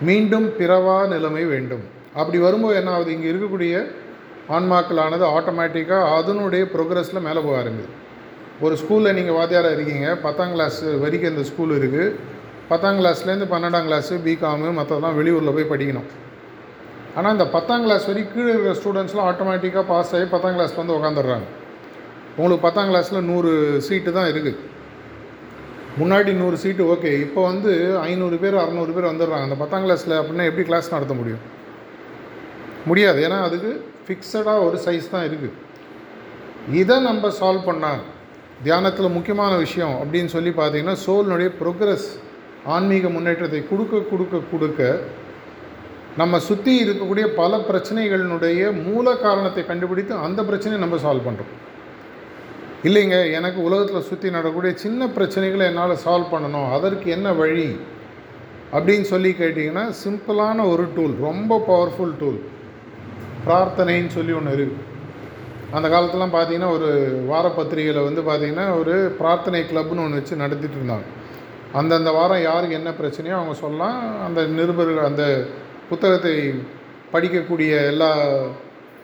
[0.00, 1.84] மீண்டும் பிறவா நிலைமை வேண்டும்.
[2.20, 3.14] அப்படி வரும்போது என்ன ஆகுது?
[3.16, 3.74] இங்கே இருக்கக்கூடிய
[4.56, 7.88] ஆன்மாக்களானது ஆட்டோமேட்டிக்காக அதனுடைய ப்ரோக்ரஸில் மேலே போக ஆரம்பிது
[8.66, 10.06] ஒரு ஸ்கூலில் நீங்கள் வாத்தியாராக இருக்கீங்க.
[10.26, 12.06] பத்தாம் கிளாஸ் வரைக்கும் இந்த ஸ்கூல் இருக்குது
[12.70, 16.08] பத்தாம் கிளாஸ்லேருந்து பன்னெண்டாம் கிளாஸு பிகாமு மற்றதெல்லாம் வெளியூரில் போய் படிக்கணும்.
[17.16, 21.46] ஆனால் இந்த பத்தாம் கிளாஸ் வரைக்கும் கீழே இருக்கிற ஸ்டூடெண்ட்ஸ்லாம் ஆட்டோமேட்டிக்காக பாஸ் ஆகி பத்தாம் கிளாஸ் வந்து உட்காந்துடுறாங்க
[22.38, 23.52] உங்களுக்கு பத்தாம் கிளாஸில் நூறு
[23.86, 24.56] சீட்டு தான் இருக்குது
[26.00, 27.72] முன்னாடி நூறு சீட்டு ஓகே இப்போ வந்து
[28.08, 29.46] ஐநூறு பேர் அறநூறு பேர் வந்துடுறாங்க.
[29.48, 31.42] அந்த பத்தாம் கிளாஸில் அப்படின்னா எப்படி கிளாஸ் நடத்த முடியும்?
[32.88, 33.18] முடியாது.
[33.26, 33.70] ஏன்னா அதுக்கு
[34.04, 35.56] ஃபிக்ஸடாக ஒரு சைஸ் தான் இருக்குது
[36.78, 38.02] இதை நம்ம சால்வ் பண்ணால்
[38.64, 42.08] தியானத்தில் முக்கியமான விஷயம் அப்படின்னு சொல்லி பார்த்தீங்கன்னா சோல்னுடைய ப்ரோக்ரஸ்
[42.66, 44.80] ஆன்மீக முன்னேற்றத்தை கொடுக்க கொடுக்க கொடுக்க
[46.16, 51.52] நம்ம சுற்றி இருக்கக்கூடிய பல பிரச்சனைகளினுடைய மூல காரணத்தை கண்டுபிடித்து அந்த பிரச்சனையை நம்ம சால்வ் பண்ணுறோம்
[52.84, 57.68] இல்லைங்க எனக்கு உலகத்தில் சுற்றி நடக்கக்கூடிய சின்ன பிரச்சனைகளை என்னால் சால்வ் பண்ணணும் அதற்கு என்ன வழி
[58.72, 62.38] அப்படின்னு சொல்லி கேட்டிங்கன்னா சிம்பிளான ஒரு டூல் ரொம்ப பவர்ஃபுல் டூல்
[63.48, 64.84] பிரார்த்தனைன்னு சொல்லி ஒன்று இருக்குது
[65.76, 66.88] அந்த காலத்துலாம் பார்த்தீங்கன்னா ஒரு
[67.30, 71.06] வார பத்திரிகையில் வந்து பார்த்திங்கன்னா ஒரு பிரார்த்தனை கிளப்னு ஒன்று வச்சு நடத்திட்டு இருந்தாங்க.
[71.78, 73.98] அந்தந்த வாரம் யாருக்கு என்ன பிரச்சனையோ அவங்க சொல்லலாம்.
[74.26, 75.24] அந்த நிருபர்கள் அந்த
[75.90, 76.32] புத்தகத்தை
[77.12, 78.10] படிக்கக்கூடிய எல்லா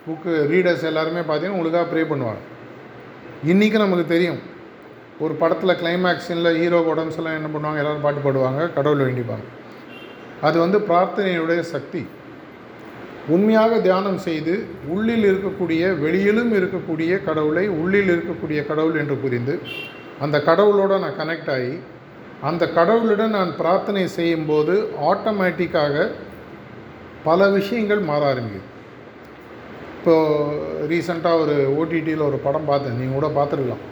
[0.07, 2.43] புக்கு ரீடர்ஸ் எல்லாருமே பார்த்தீங்கன்னா உங்களுக்காக ப்ரே பண்ணுவாங்க.
[3.53, 4.41] இன்றைக்கி நமக்கு தெரியும்.
[5.25, 7.81] ஒரு படத்தில் கிளைமேக்ஸில் ஹீரோ உடம்புலாம் எல்லாம் என்ன பண்ணுவாங்க?
[7.83, 9.47] எல்லோரும் பாட்டு பாடுவாங்க கடவுளை வேண்டிப்பாங்க.
[10.49, 12.03] அது வந்து பிரார்த்தனையுடைய சக்தி.
[13.29, 14.55] உண்மையாக தியானம் செய்து
[14.95, 19.55] உள்ளில் இருக்கக்கூடிய வெளியிலும் இருக்கக்கூடிய கடவுளை உள்ளில் இருக்கக்கூடிய கடவுள் என்று புரிந்து
[20.25, 21.73] அந்த கடவுளோடு நான் கனெக்ட் ஆகி
[22.49, 24.75] அந்த கடவுளுடன் நான் பிரார்த்தனை செய்யும்போது
[25.11, 26.11] ஆட்டோமேட்டிக்காக
[27.25, 28.71] பல விஷயங்கள் மாற ஆரம்பிக்குது.
[29.99, 32.99] இப்போது ரீசண்டாக ஒரு ஓடிடியில் ஒரு படம் பார்த்தேன்.
[33.01, 33.85] நீங்கள் கூட பார்த்துருக்கலாம்.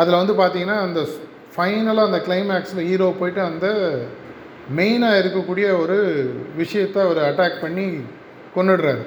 [0.00, 1.00] அதில் வந்து பார்த்தீங்கன்னா அந்த
[1.56, 3.66] ஃபைனலாக அந்த கிளைமேக்ஸில் ஹீரோ போயிட்டு அந்த
[4.78, 5.96] மெயினாக இருக்கக்கூடிய ஒரு
[6.60, 7.86] விஷயத்தை அவர் அட்டாக் பண்ணி
[8.56, 9.04] கொண்டுடுறாரு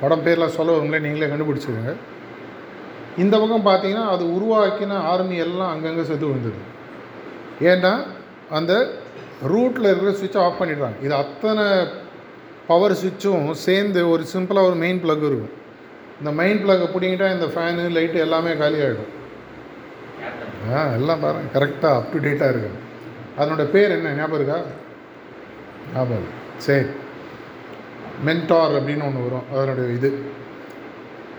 [0.00, 1.92] படம் பேர்லாம் சொல்ல வருங்களே நீங்களே கண்டுபிடிச்சிருங்க.
[3.22, 6.60] இந்த பக்கம் பார்த்தீங்கன்னா அது உருவாக்கின ஆர்மி எல்லாம் அங்கங்கே செத்து விழுந்தது.
[7.70, 7.92] ஏன்னா
[8.58, 8.72] அந்த
[9.52, 10.98] ரூட்டில் இருக்கிற சுவிட்சை ஆஃப் பண்ணிடுறாங்க.
[11.06, 11.64] இது அத்தனை
[12.70, 15.54] பவர் சுவிட்சும் சேர்ந்து ஒரு சிம்பிளாக ஒரு மெயின் ப்ளக் இருக்கும்.
[16.20, 19.14] இந்த மெயின் ப்ளக்கை பிடிங்கிட்டா இந்த ஃபேனு லைட்டு எல்லாமே காலி ஆகிடும்
[20.74, 22.86] ஆ எல்லாம் பாருங்கள் கரெக்டாக அப் டு டேட்டாக இருக்குது
[23.38, 24.12] அதனோட பேர் என்ன?
[24.12, 24.62] ஞாபகம் இருக்கா?
[25.94, 26.86] ஞாபகம் சரி.
[28.26, 29.46] மென்டார் அப்படின்னு ஒன்று வரும்.
[29.54, 30.36] அதனுடைய இது.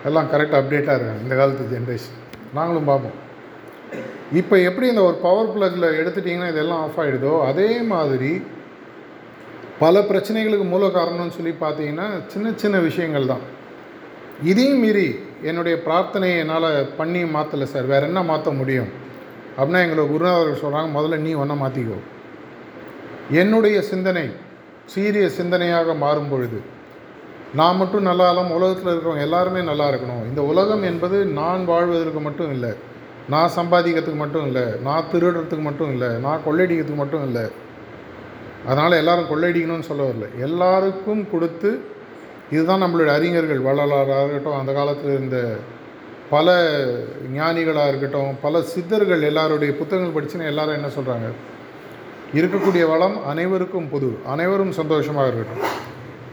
[0.05, 2.17] எல்லாம் கரெக்டாக அப்டேட்டாக இருக்காங்க இந்த காலத்து ஜென்ரேஷன்
[2.53, 3.17] நாங்களும் பார்ப்போம்.
[4.33, 8.41] இப்போ எப்படி இந்த ஒரு பவர் பிளக்கில் எடுத்துட்டிங்கன்னா இதெல்லாம் ஆஃப் ஆகிடுதோ அதே மாதிரி
[9.79, 13.43] பல பிரச்சனைகளுக்கு மூல காரணம்னு சொல்லி பார்த்தீங்கன்னா சின்ன சின்ன விஷயங்கள் தான்.
[14.43, 17.85] இதையும் மீறி என்னுடைய பிரார்த்தனையை என்னால் பண்ணி மாற்றலை சார்.
[17.85, 18.89] வேறு என்ன மாற்ற முடியும்?
[19.59, 21.99] அப்படின்னா எங்களை குருநாதர்கள் சொல்கிறாங்க முதல்ல நீ ஒன்றை மாற்றிக்கோ
[23.41, 24.25] என்னுடைய சிந்தனை
[24.93, 26.59] சீரிய சிந்தனையாக மாறும் பொழுது
[27.59, 30.23] நான் மட்டும் நல்லா இல்லாமல் உலகத்தில் இருக்கிறவங்க எல்லாருமே நல்லா இருக்கணும்.
[30.29, 32.71] இந்த உலகம் என்பது நான் வாழ்வதற்கு மட்டும் இல்லை
[33.33, 37.45] நான் சம்பாதிக்கிறதுக்கு மட்டும் இல்லை நான் திருடுறதுக்கு மட்டும் இல்லை நான் கொள்ளையடிக்கிறதுக்கு மட்டும் இல்லை.
[38.67, 40.27] அதனால் எல்லாரும் கொள்ளையடிக்கணும்னு சொல்ல வரல.
[40.47, 41.71] எல்லாருக்கும் கொடுத்து
[42.55, 45.39] இதுதான் நம்மளுடைய அறிஞர்கள் வள்ளலாராக இருக்கட்டும் அந்த காலத்தில் இருந்த
[46.29, 46.47] பல
[47.35, 51.27] ஞானிகளாக இருக்கட்டும் பல சித்தர்கள் எல்லாருடைய புத்தகங்கள் படிச்சுன்னா எல்லாரும் என்ன சொல்கிறாங்க
[52.33, 55.63] இருக்கக்கூடிய வளம் அனைவருக்கும் பொது அனைவரும் சந்தோஷமாக இருக்கட்டும்.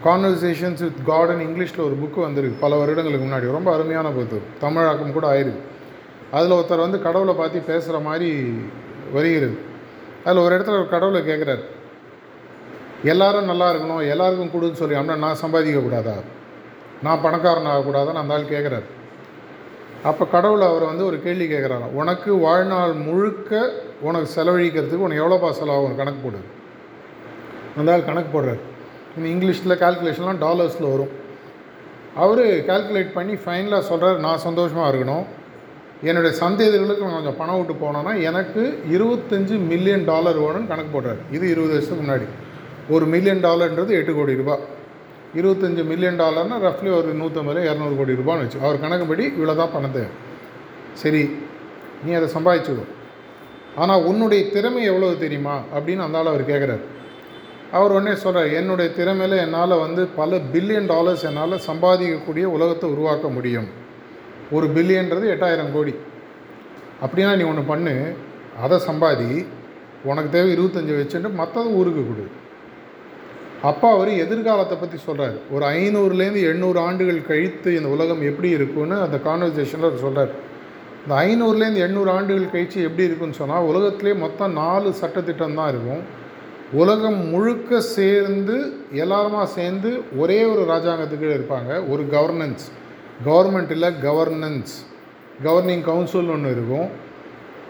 [0.04, 3.46] கான்வர்சேஷன்ஸ் வித் காடன் இங்கிலீஷில் ஒரு புக்கு வந்திருக்கு பல வருடங்களுக்கு முன்னாடி.
[3.52, 5.62] ரொம்ப அருமையான புத்தகம் தமிழாக்கம் கூட ஆயிருக்கு.
[6.30, 8.30] அதில் ஒருத்தர் வந்து கடவுளை பார்த்து பேசுகிற மாதிரி
[9.12, 9.56] வருகிறது.
[10.24, 11.64] அதில் ஒரு இடத்துல ஒரு கடவுளை கேட்குறாரு
[13.04, 16.14] எல்லாரும் நல்லா இருக்கணும் எல்லாருக்கும் கொடுன்னு சொல்லி அப்படின்னா நான் சம்பாதிக்கக்கூடாதா?
[17.02, 18.86] நான் பணக்காரன் ஆகக்கூடாதான்னு அந்த ஆள் கேட்குறாரு
[20.08, 23.60] அப்போ கடவுள் அவரை வந்து ஒரு கேள்வி கேட்குறாரு உனக்கு வாழ்நாள் முழுக்க
[24.06, 26.40] உனக்கு செலவழிக்கிறதுக்கு உனக்கு எவ்வளோப்பா செலவாகும் கணக்கு போடு
[27.78, 28.60] அந்த ஆள் கணக்கு போடுறார்.
[29.16, 31.12] இந்த இங்கிலீஷில் கால்குலேஷன்லாம் டாலர்ஸில் வரும்.
[32.24, 35.24] அவர் கால்குலேட் பண்ணி ஃபைனலாக சொல்கிறார் நான் சந்தோஷமாக இருக்கணும்.
[36.08, 38.62] என்னுடைய சந்தேகங்களுக்கு நான் கொஞ்சம் பணம் விட்டு போனோன்னா எனக்கு
[38.96, 41.20] இருபத்தஞ்சு மில்லியன் டாலர் வேணும்னு கணக்கு போடுறாரு.
[41.36, 42.26] இது இருபது வருஷத்துக்கு முன்னாடி.
[42.94, 44.64] ஒரு மில்லியன் டாலர்ன்றது எட்டு கோடி ரூபாய்.
[45.34, 48.60] இருபத்தஞ்சி மில்லியன் டாலர்னால் ரஃப்லி ஒரு நூற்றம்பது இரநூறு கோடி ரூபான்னு வச்சு.
[48.60, 50.02] அவர் கணக்குப்படி இவ்வளோ தான் பணத்தை
[50.92, 51.22] சரி
[52.04, 52.92] நீ அதை சம்பாதிச்சுடும்
[53.76, 55.60] ஆனால் உன்னுடைய திறமை எவ்வளவு தெரியுமா?
[55.74, 56.84] அப்படின்னு அந்த ஆள் அவர் கேட்குறாரு
[57.72, 63.68] அவர் உடனே சொல்கிறார் என்னுடைய திறமையில் என்னால் வந்து பல பில்லியன் டாலர்ஸ் என்னால் சம்பாதிக்கக்கூடிய உலகத்தை உருவாக்க முடியும்.
[64.50, 65.94] ஒரு பில்லியன்றது எட்டாயிரம் கோடி.
[67.04, 68.14] அப்படின்னா நீ ஒன்று பண்ணு
[68.62, 69.46] அதை சம்பாதி.
[70.04, 72.26] உனக்கு தேவை இருபத்தஞ்சி வச்சுட்டு மற்றது ஊருக்கு கொடு.
[73.62, 79.18] அப்பா அவர் எதிர்காலத்தை பற்றி சொல்கிறார் ஒரு ஐநூறுலேருந்து எண்ணூறு ஆண்டுகள் கழித்து இந்த உலகம் எப்படி இருக்குன்னு அந்த
[79.24, 80.32] கான்வர்சேஷனில் அவர் சொல்கிறார்
[81.02, 86.02] இந்த ஐநூறுலேருந்து எண்ணூறு ஆண்டுகள் கழித்து எப்படி இருக்குன்னு சொன்னால் உலகத்திலே மொத்தம் நாலு சட்டத்திட்டம் தான் இருக்கும்.
[86.72, 91.90] உலகம் முழுக்க சேர்ந்து எல்லாருமா சேர்ந்து ஒரே ஒரு ராஜாங்கத்துக்கு இருப்பாங்க.
[91.92, 92.64] ஒரு கவர்னன்ஸ்
[93.24, 94.74] கவர்மெண்ட் இல்லை கவர்னன்ஸ்
[95.44, 96.88] கவர்னிங் கவுன்சில்னு ஒன்று இருக்கும்.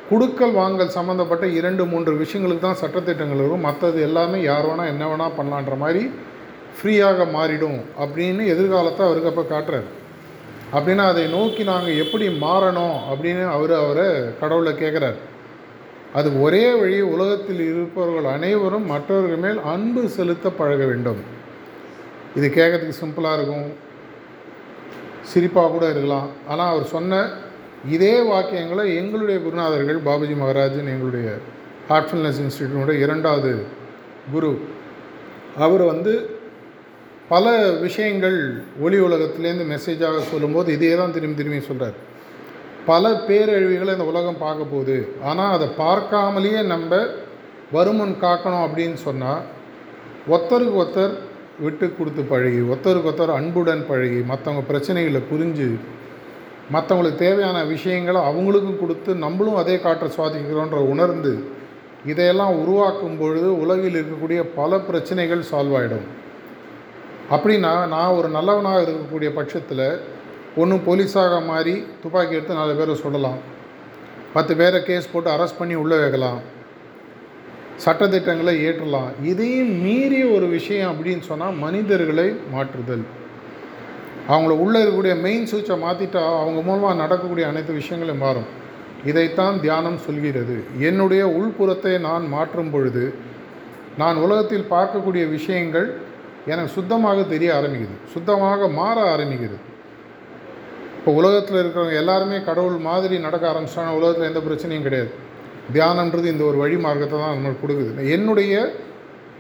[0.09, 5.37] குடுக்கல் வாங்கல் சம்மந்தப்பட்ட இரண்டு மூன்று விஷயங்களுக்கு தான் சட்டத்திட்டங்கள் இருக்கும் மற்றது எல்லாமே யார் வேணால் என்ன வேணால்
[5.38, 6.03] பண்ணலான்ற மாதிரி
[6.79, 9.88] ஃப்ரீயாக மாறிடும் அப்படின்னு எதிர்காலத்தை அவருக்கு அப்போ காட்டுறாரு.
[10.77, 14.07] அப்படின்னா அதை நோக்கி நாங்கள் எப்படி மாறணும் அப்படின்னு அவர் அவரை
[14.40, 15.19] கடவுளை கேட்குறாரு
[16.19, 21.21] அது ஒரே வழி உலகத்தில் இருப்பவர்கள் அனைவரும் மற்றவர்கள் மேல் அன்பு செலுத்த பழக வேண்டும்.
[22.38, 23.66] இது கேட்கறதுக்கு சிம்பிளாக இருக்கும்.
[25.33, 26.29] சிரிப்பாக கூட இருக்கலாம்.
[26.51, 27.21] ஆனால் அவர் சொன்ன
[27.88, 31.29] இதே வாக்கியங்களை எங்களுடைய குருநாதர்கள் பாபுஜி மகாராஜன் எங்களுடைய
[31.88, 33.53] ஹார்ட்ஃபுல்னஸ் இன்ஸ்டியூட்டினுடைய இரண்டாவது
[34.33, 34.51] குரு.
[35.57, 36.12] அவர் வந்து
[37.29, 38.38] பல விஷயங்கள்
[38.81, 41.96] ஒளி உலகத்துலேருந்து மெசேஜாக சொல்லும்போது இதே தான் திரும்பி திரும்பி சொல்கிறார்
[42.87, 46.99] பல பேரழிவுகளை இந்த உலகம் பார்க்க போகுது ஆனால் அதை பார்க்காமலேயே நம்ம
[47.72, 49.42] வருமுன் காக்கணும் அப்படின்னு சொன்னால்
[50.29, 51.14] ஒருத்தருக்கு ஒருத்தர்
[51.61, 55.68] விட்டு கொடுத்து பழகி ஒருத்தருக்கு ஒருத்தர் அன்புடன் பழகி மற்றவங்க பிரச்சனைகளை புரிஞ்சு
[56.72, 61.33] மற்றவங்களுக்கு தேவையான விஷயங்களை அவங்களுக்கும் கொடுத்து நம்மளும் அதே காற்றை சுவாதிக்கிறோன்ற உணர்ந்து
[62.05, 66.07] இதையெல்லாம் உருவாக்கும் பொழுது உலகில் இருக்கக்கூடிய பல பிரச்சனைகள் சால்வ் ஆகிடும்
[67.31, 69.87] அப்படின்னா நான் ஒரு நல்லவனாக இருக்கக்கூடிய பட்சத்தில்
[70.57, 73.40] ஒன்று போலீஸாக மாறி துப்பாக்கி எடுத்து நாலு பேரை சுடலாம்.
[74.33, 76.40] பத்து பேரை கேஸ் போட்டு அரெஸ்ட் பண்ணி உள்ளே வைக்கலாம்.
[77.85, 83.05] சட்டத்திட்டங்களை ஏற்றலாம் இதையும் மீறி ஒரு விஷயம் அப்படின்னு சொன்னால் மனிதர்களை மாற்றுதல்.
[84.33, 88.49] அவங்கள உள்ளே இருக்கக்கூடிய மெயின் சுவிட்சை மாற்றிட்டா அவங்க மூலமாக நடக்கக்கூடிய அனைத்து விஷயங்களும் மாறும்.
[89.11, 90.57] இதைத்தான் தியானம் சொல்கிறது.
[90.89, 93.05] என்னுடைய உள்புறத்தை நான் மாற்றும் பொழுது
[94.03, 95.87] நான் உலகத்தில் பார்க்கக்கூடிய விஷயங்கள்
[96.53, 97.95] எனக்கு சுத்தமாக தெரிய ஆரம்பிக்குது.
[98.15, 99.57] சுத்தமாக மாற ஆரம்பிக்குது.
[100.99, 105.12] இப்போ உலகத்தில் இருக்கிறவங்க எல்லாருமே கடவுள் மாதிரி நடக்க ஆரம்பிச்சிட்டாங்க உலகத்தில் எந்த பிரச்சனையும் கிடையாது.
[105.75, 107.93] தியானன்றது இந்த ஒரு வழி மார்க்கத்தை தான் நம்மளுக்கு கொடுக்குது.
[108.17, 108.55] என்னுடைய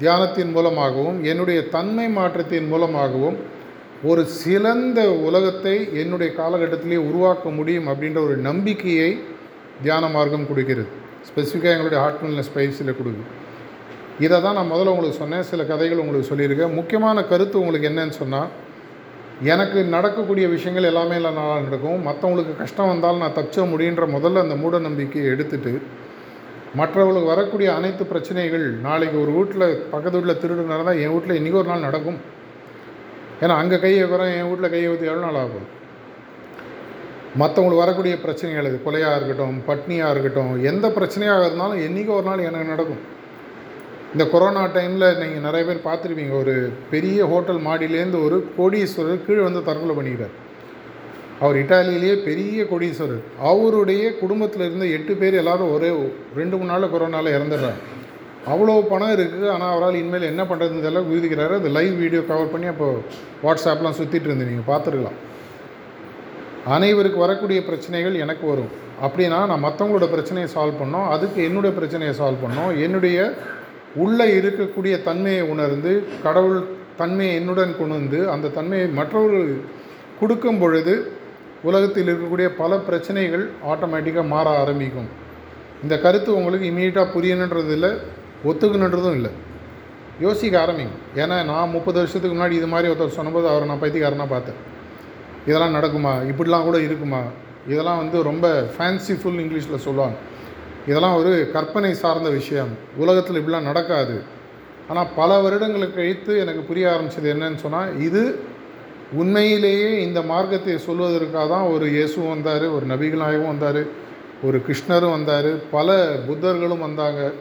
[0.00, 3.36] தியானத்தின் மூலமாகவும் என்னுடைய தன்மை மாற்றத்தின் மூலமாகவும்
[4.10, 9.10] ஒரு சிறந்த உலகத்தை என்னுடைய காலகட்டத்திலே உருவாக்க முடியும் அப்படின்ற ஒரு நம்பிக்கையை
[9.82, 10.88] தியான மார்க்கம் கொடுக்கிறது.
[11.28, 13.26] ஸ்பெசிஃபிக்காக எங்களுடைய ஹார்ட்ஃபுல்னஸ் பயிற்சியில் கொடுக்குது.
[14.24, 15.46] இதை தான் நான் முதல்ல உங்களுக்கு சொன்னேன்.
[15.50, 16.74] சில கதைகள் உங்களுக்கு சொல்லியிருக்கேன்.
[16.78, 18.50] முக்கியமான கருத்து உங்களுக்கு என்னன்னு சொன்னால்
[19.52, 21.98] எனக்கு நடக்கக்கூடிய விஷயங்கள் எல்லாமே நல்லா நடக்கும்.
[22.08, 25.72] மற்றவங்களுக்கு கஷ்டம் வந்தாலும் நான் தப்பிச்ச முடியுன்ற முதல்ல அந்த மூட நம்பிக்கையை எடுத்துட்டு
[26.78, 31.70] மற்றவங்களுக்கு வரக்கூடிய அனைத்து பிரச்சனைகள் நாளைக்கு ஒரு வீட்டில் பக்கத்து வீட்டில் திருடு நடந்தால் என் வீட்டில் இன்றைக்கி ஒரு
[31.72, 32.18] நாள் நடக்கும்.
[33.40, 35.66] ஏன்னா அங்கே கையை வைக்கிறோம் என் வீட்டில் கையை ஊற்றி எவ்வளோ நாள் ஆகும்?
[37.40, 42.72] மற்றவங்களுக்கு வரக்கூடிய பிரச்சனைகள் இது கொலையாக இருக்கட்டும் பட்னியாக இருக்கட்டும் எந்த பிரச்சனையாக இருந்தாலும் என்றைக்கு ஒரு நாள் எனக்கு
[42.72, 43.02] நடக்கும்.
[44.12, 46.54] இந்த கொரோனா டைமில் நீங்கள் நிறைய பேர் பார்த்துருப்பீங்க ஒரு
[46.92, 50.34] பெரிய ஹோட்டல் மாடியிலேருந்து ஒரு கோடீஸ்வரர் கீழே வந்து தற்கொலை பண்ணிக்கிறார்.
[51.44, 53.24] அவர் இட்டாலியிலேயே பெரிய கோடீஸ்வரர்.
[53.50, 55.90] அவருடைய குடும்பத்தில் இருந்த எட்டு பேர் எல்லாரும் ஒரே
[56.40, 57.82] ரெண்டு மூணு நாளில் கொரோனாவில் இறந்துடுறாங்க.
[58.52, 61.02] அவ்வளோ பணம் இருக்குது ஆனால் அவரால் இனிமேல் என்ன பண்ணுறதுன்னு தெரியல.
[61.12, 62.88] விதிக்கிறாரு அது லைவ் வீடியோ கவர் பண்ணி அப்போ
[63.44, 65.18] வாட்ஸ்அப்லாம் சுற்றிட்டு இருந்து நீங்கள் பார்த்துருக்கலாம்.
[66.74, 68.72] அனைவருக்கு வரக்கூடிய பிரச்சனைகள் எனக்கு வரும்.
[69.06, 71.08] அப்படின்னா நான் மற்றவங்களோட பிரச்சனையை சால்வ் பண்ணோம்.
[71.14, 72.70] அதுக்கு என்னுடைய பிரச்சனையை சால்வ் பண்ணோம்.
[72.86, 73.18] என்னுடைய
[74.04, 75.92] உள்ளே இருக்கக்கூடிய தன்மையை உணர்ந்து
[76.24, 76.58] கடவுள்
[77.00, 79.50] தன்மையை என்னுடன் கொண்டு வந்து அந்த தன்மையை மற்றவர்கள்
[80.20, 80.94] கொடுக்கும் பொழுது
[81.68, 85.08] உலகத்தில் இருக்கக்கூடிய பல பிரச்சனைகள் ஆட்டோமேட்டிக்காக மாற ஆரம்பிக்கும்.
[85.84, 87.90] இந்த கருத்து உங்களுக்கு இமீடியட்டாக புரியணுன்றது இல்லை
[88.44, 89.30] ஒத்துக்கணுன்றதும் இல்லை.
[90.20, 90.94] யோசிக்க ஆரம்பிங்க.
[91.14, 94.60] ஏன்னா நான் முப்பது வருஷத்துக்கு முன்னாடி இது மாதிரி ஒருத்தர் சொன்னபோது அவரை நான் பைத்தியக்காரனாக பார்த்தேன்.
[95.46, 96.28] இதெல்லாம் நடக்குமா?
[96.30, 97.22] இப்படிலாம் கூட இருக்குமா?
[97.68, 100.16] இதெல்லாம் வந்து ரொம்ப ஃபேன்சிஃபுல் இங்கிலீஷில் சொல்லுவாங்க.
[100.86, 102.70] இதெல்லாம் ஒரு கற்பனை சார்ந்த விஷயம்.
[102.96, 104.22] உலகத்தில் இப்படிலாம் நடக்காது.
[104.88, 108.38] ஆனால் பல வருடங்களுக்கு கழித்து எனக்கு புரிய ஆரம்பிச்சது என்னன்னு சொன்னால் இது
[109.12, 113.86] உண்மையிலேயே இந்த மார்க்கத்தை சொல்வதற்காக தான் ஒரு இயேசுவும் வந்தார் ஒரு நபிகளாகவும் வந்தார்
[114.42, 117.32] ஒரு கிருஷ்ணரும் வந்தார் பல புத்தர்களும் வந்தாங்க.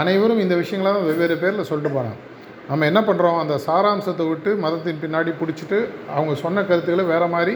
[0.00, 2.20] அனைவரும் இந்த விஷயங்களை தான் வெவ்வேறு பேரில் சொல்லிட்டு போனாங்க
[2.68, 5.78] நம்ம என்ன பண்ணுறோம் அந்த சாராம்சத்தை விட்டு மதத்தின் பின்னாடி பிடிச்சிட்டு
[6.16, 7.54] அவங்க சொன்ன கருத்துக்களை வேறு மாதிரி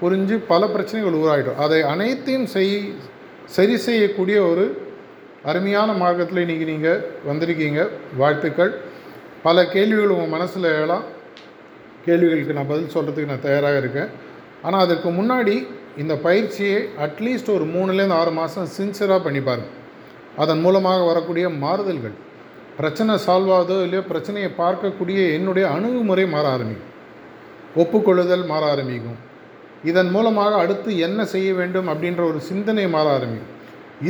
[0.00, 2.74] புரிஞ்சு பல பிரச்சனைகள் உருவாகிடும் அதை அனைத்தையும் செய்
[3.56, 4.64] சரி செய்யக்கூடிய ஒரு
[5.50, 7.80] அருமையான மார்க்கத்தில் இன்றைக்கி நீங்கள் வந்திருக்கீங்க.
[8.16, 8.72] வாழ்த்துக்கள்.
[9.42, 11.04] பல கேள்விகள் உங்கள் மனசில் எழலாம்.
[12.06, 14.10] கேள்விகளுக்கு நான் பதில் சொல்கிறதுக்கு நான் தயாராக இருக்கேன்.
[14.62, 15.56] ஆனால் அதற்கு முன்னாடி
[15.96, 19.74] இந்த பயிற்சியை அட்லீஸ்ட் ஒரு மூணுலேருந்து ஆறு மாதம் சின்சியராக பண்ணி பாருங்கள்
[20.42, 22.16] அதன் மூலமாக வரக்கூடிய மாறுதல்கள்.
[22.78, 26.92] பிரச்சனை சால்வ் ஆகுதோ இல்லையோ பிரச்சனையை பார்க்கக்கூடிய என்னுடைய அணுகுமுறை மாற ஆரம்பிக்கும்.
[27.82, 29.18] ஒப்புக்கொள்ளுதல் மாற ஆரம்பிக்கும்.
[29.90, 33.52] இதன் மூலமாக அடுத்து என்ன செய்ய வேண்டும் அப்படின்ற ஒரு சிந்தனை மாற ஆரம்பிக்கும்.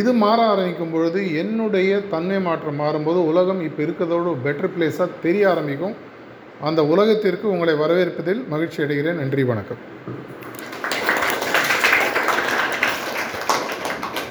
[0.00, 5.96] இது மாற ஆரம்பிக்கும் பொழுது என்னுடைய தன்மை மாற்றம் மாறும்போது உலகம் இப்போ இருக்கிறதோட பெட்டர் பிளேஸாக தெரிய ஆரம்பிக்கும்.
[6.68, 9.20] அந்த உலகத்திற்கு உங்களை வரவேற்பதில் மகிழ்ச்சி அடைகிறேன்.
[9.22, 9.82] நன்றி வணக்கம்.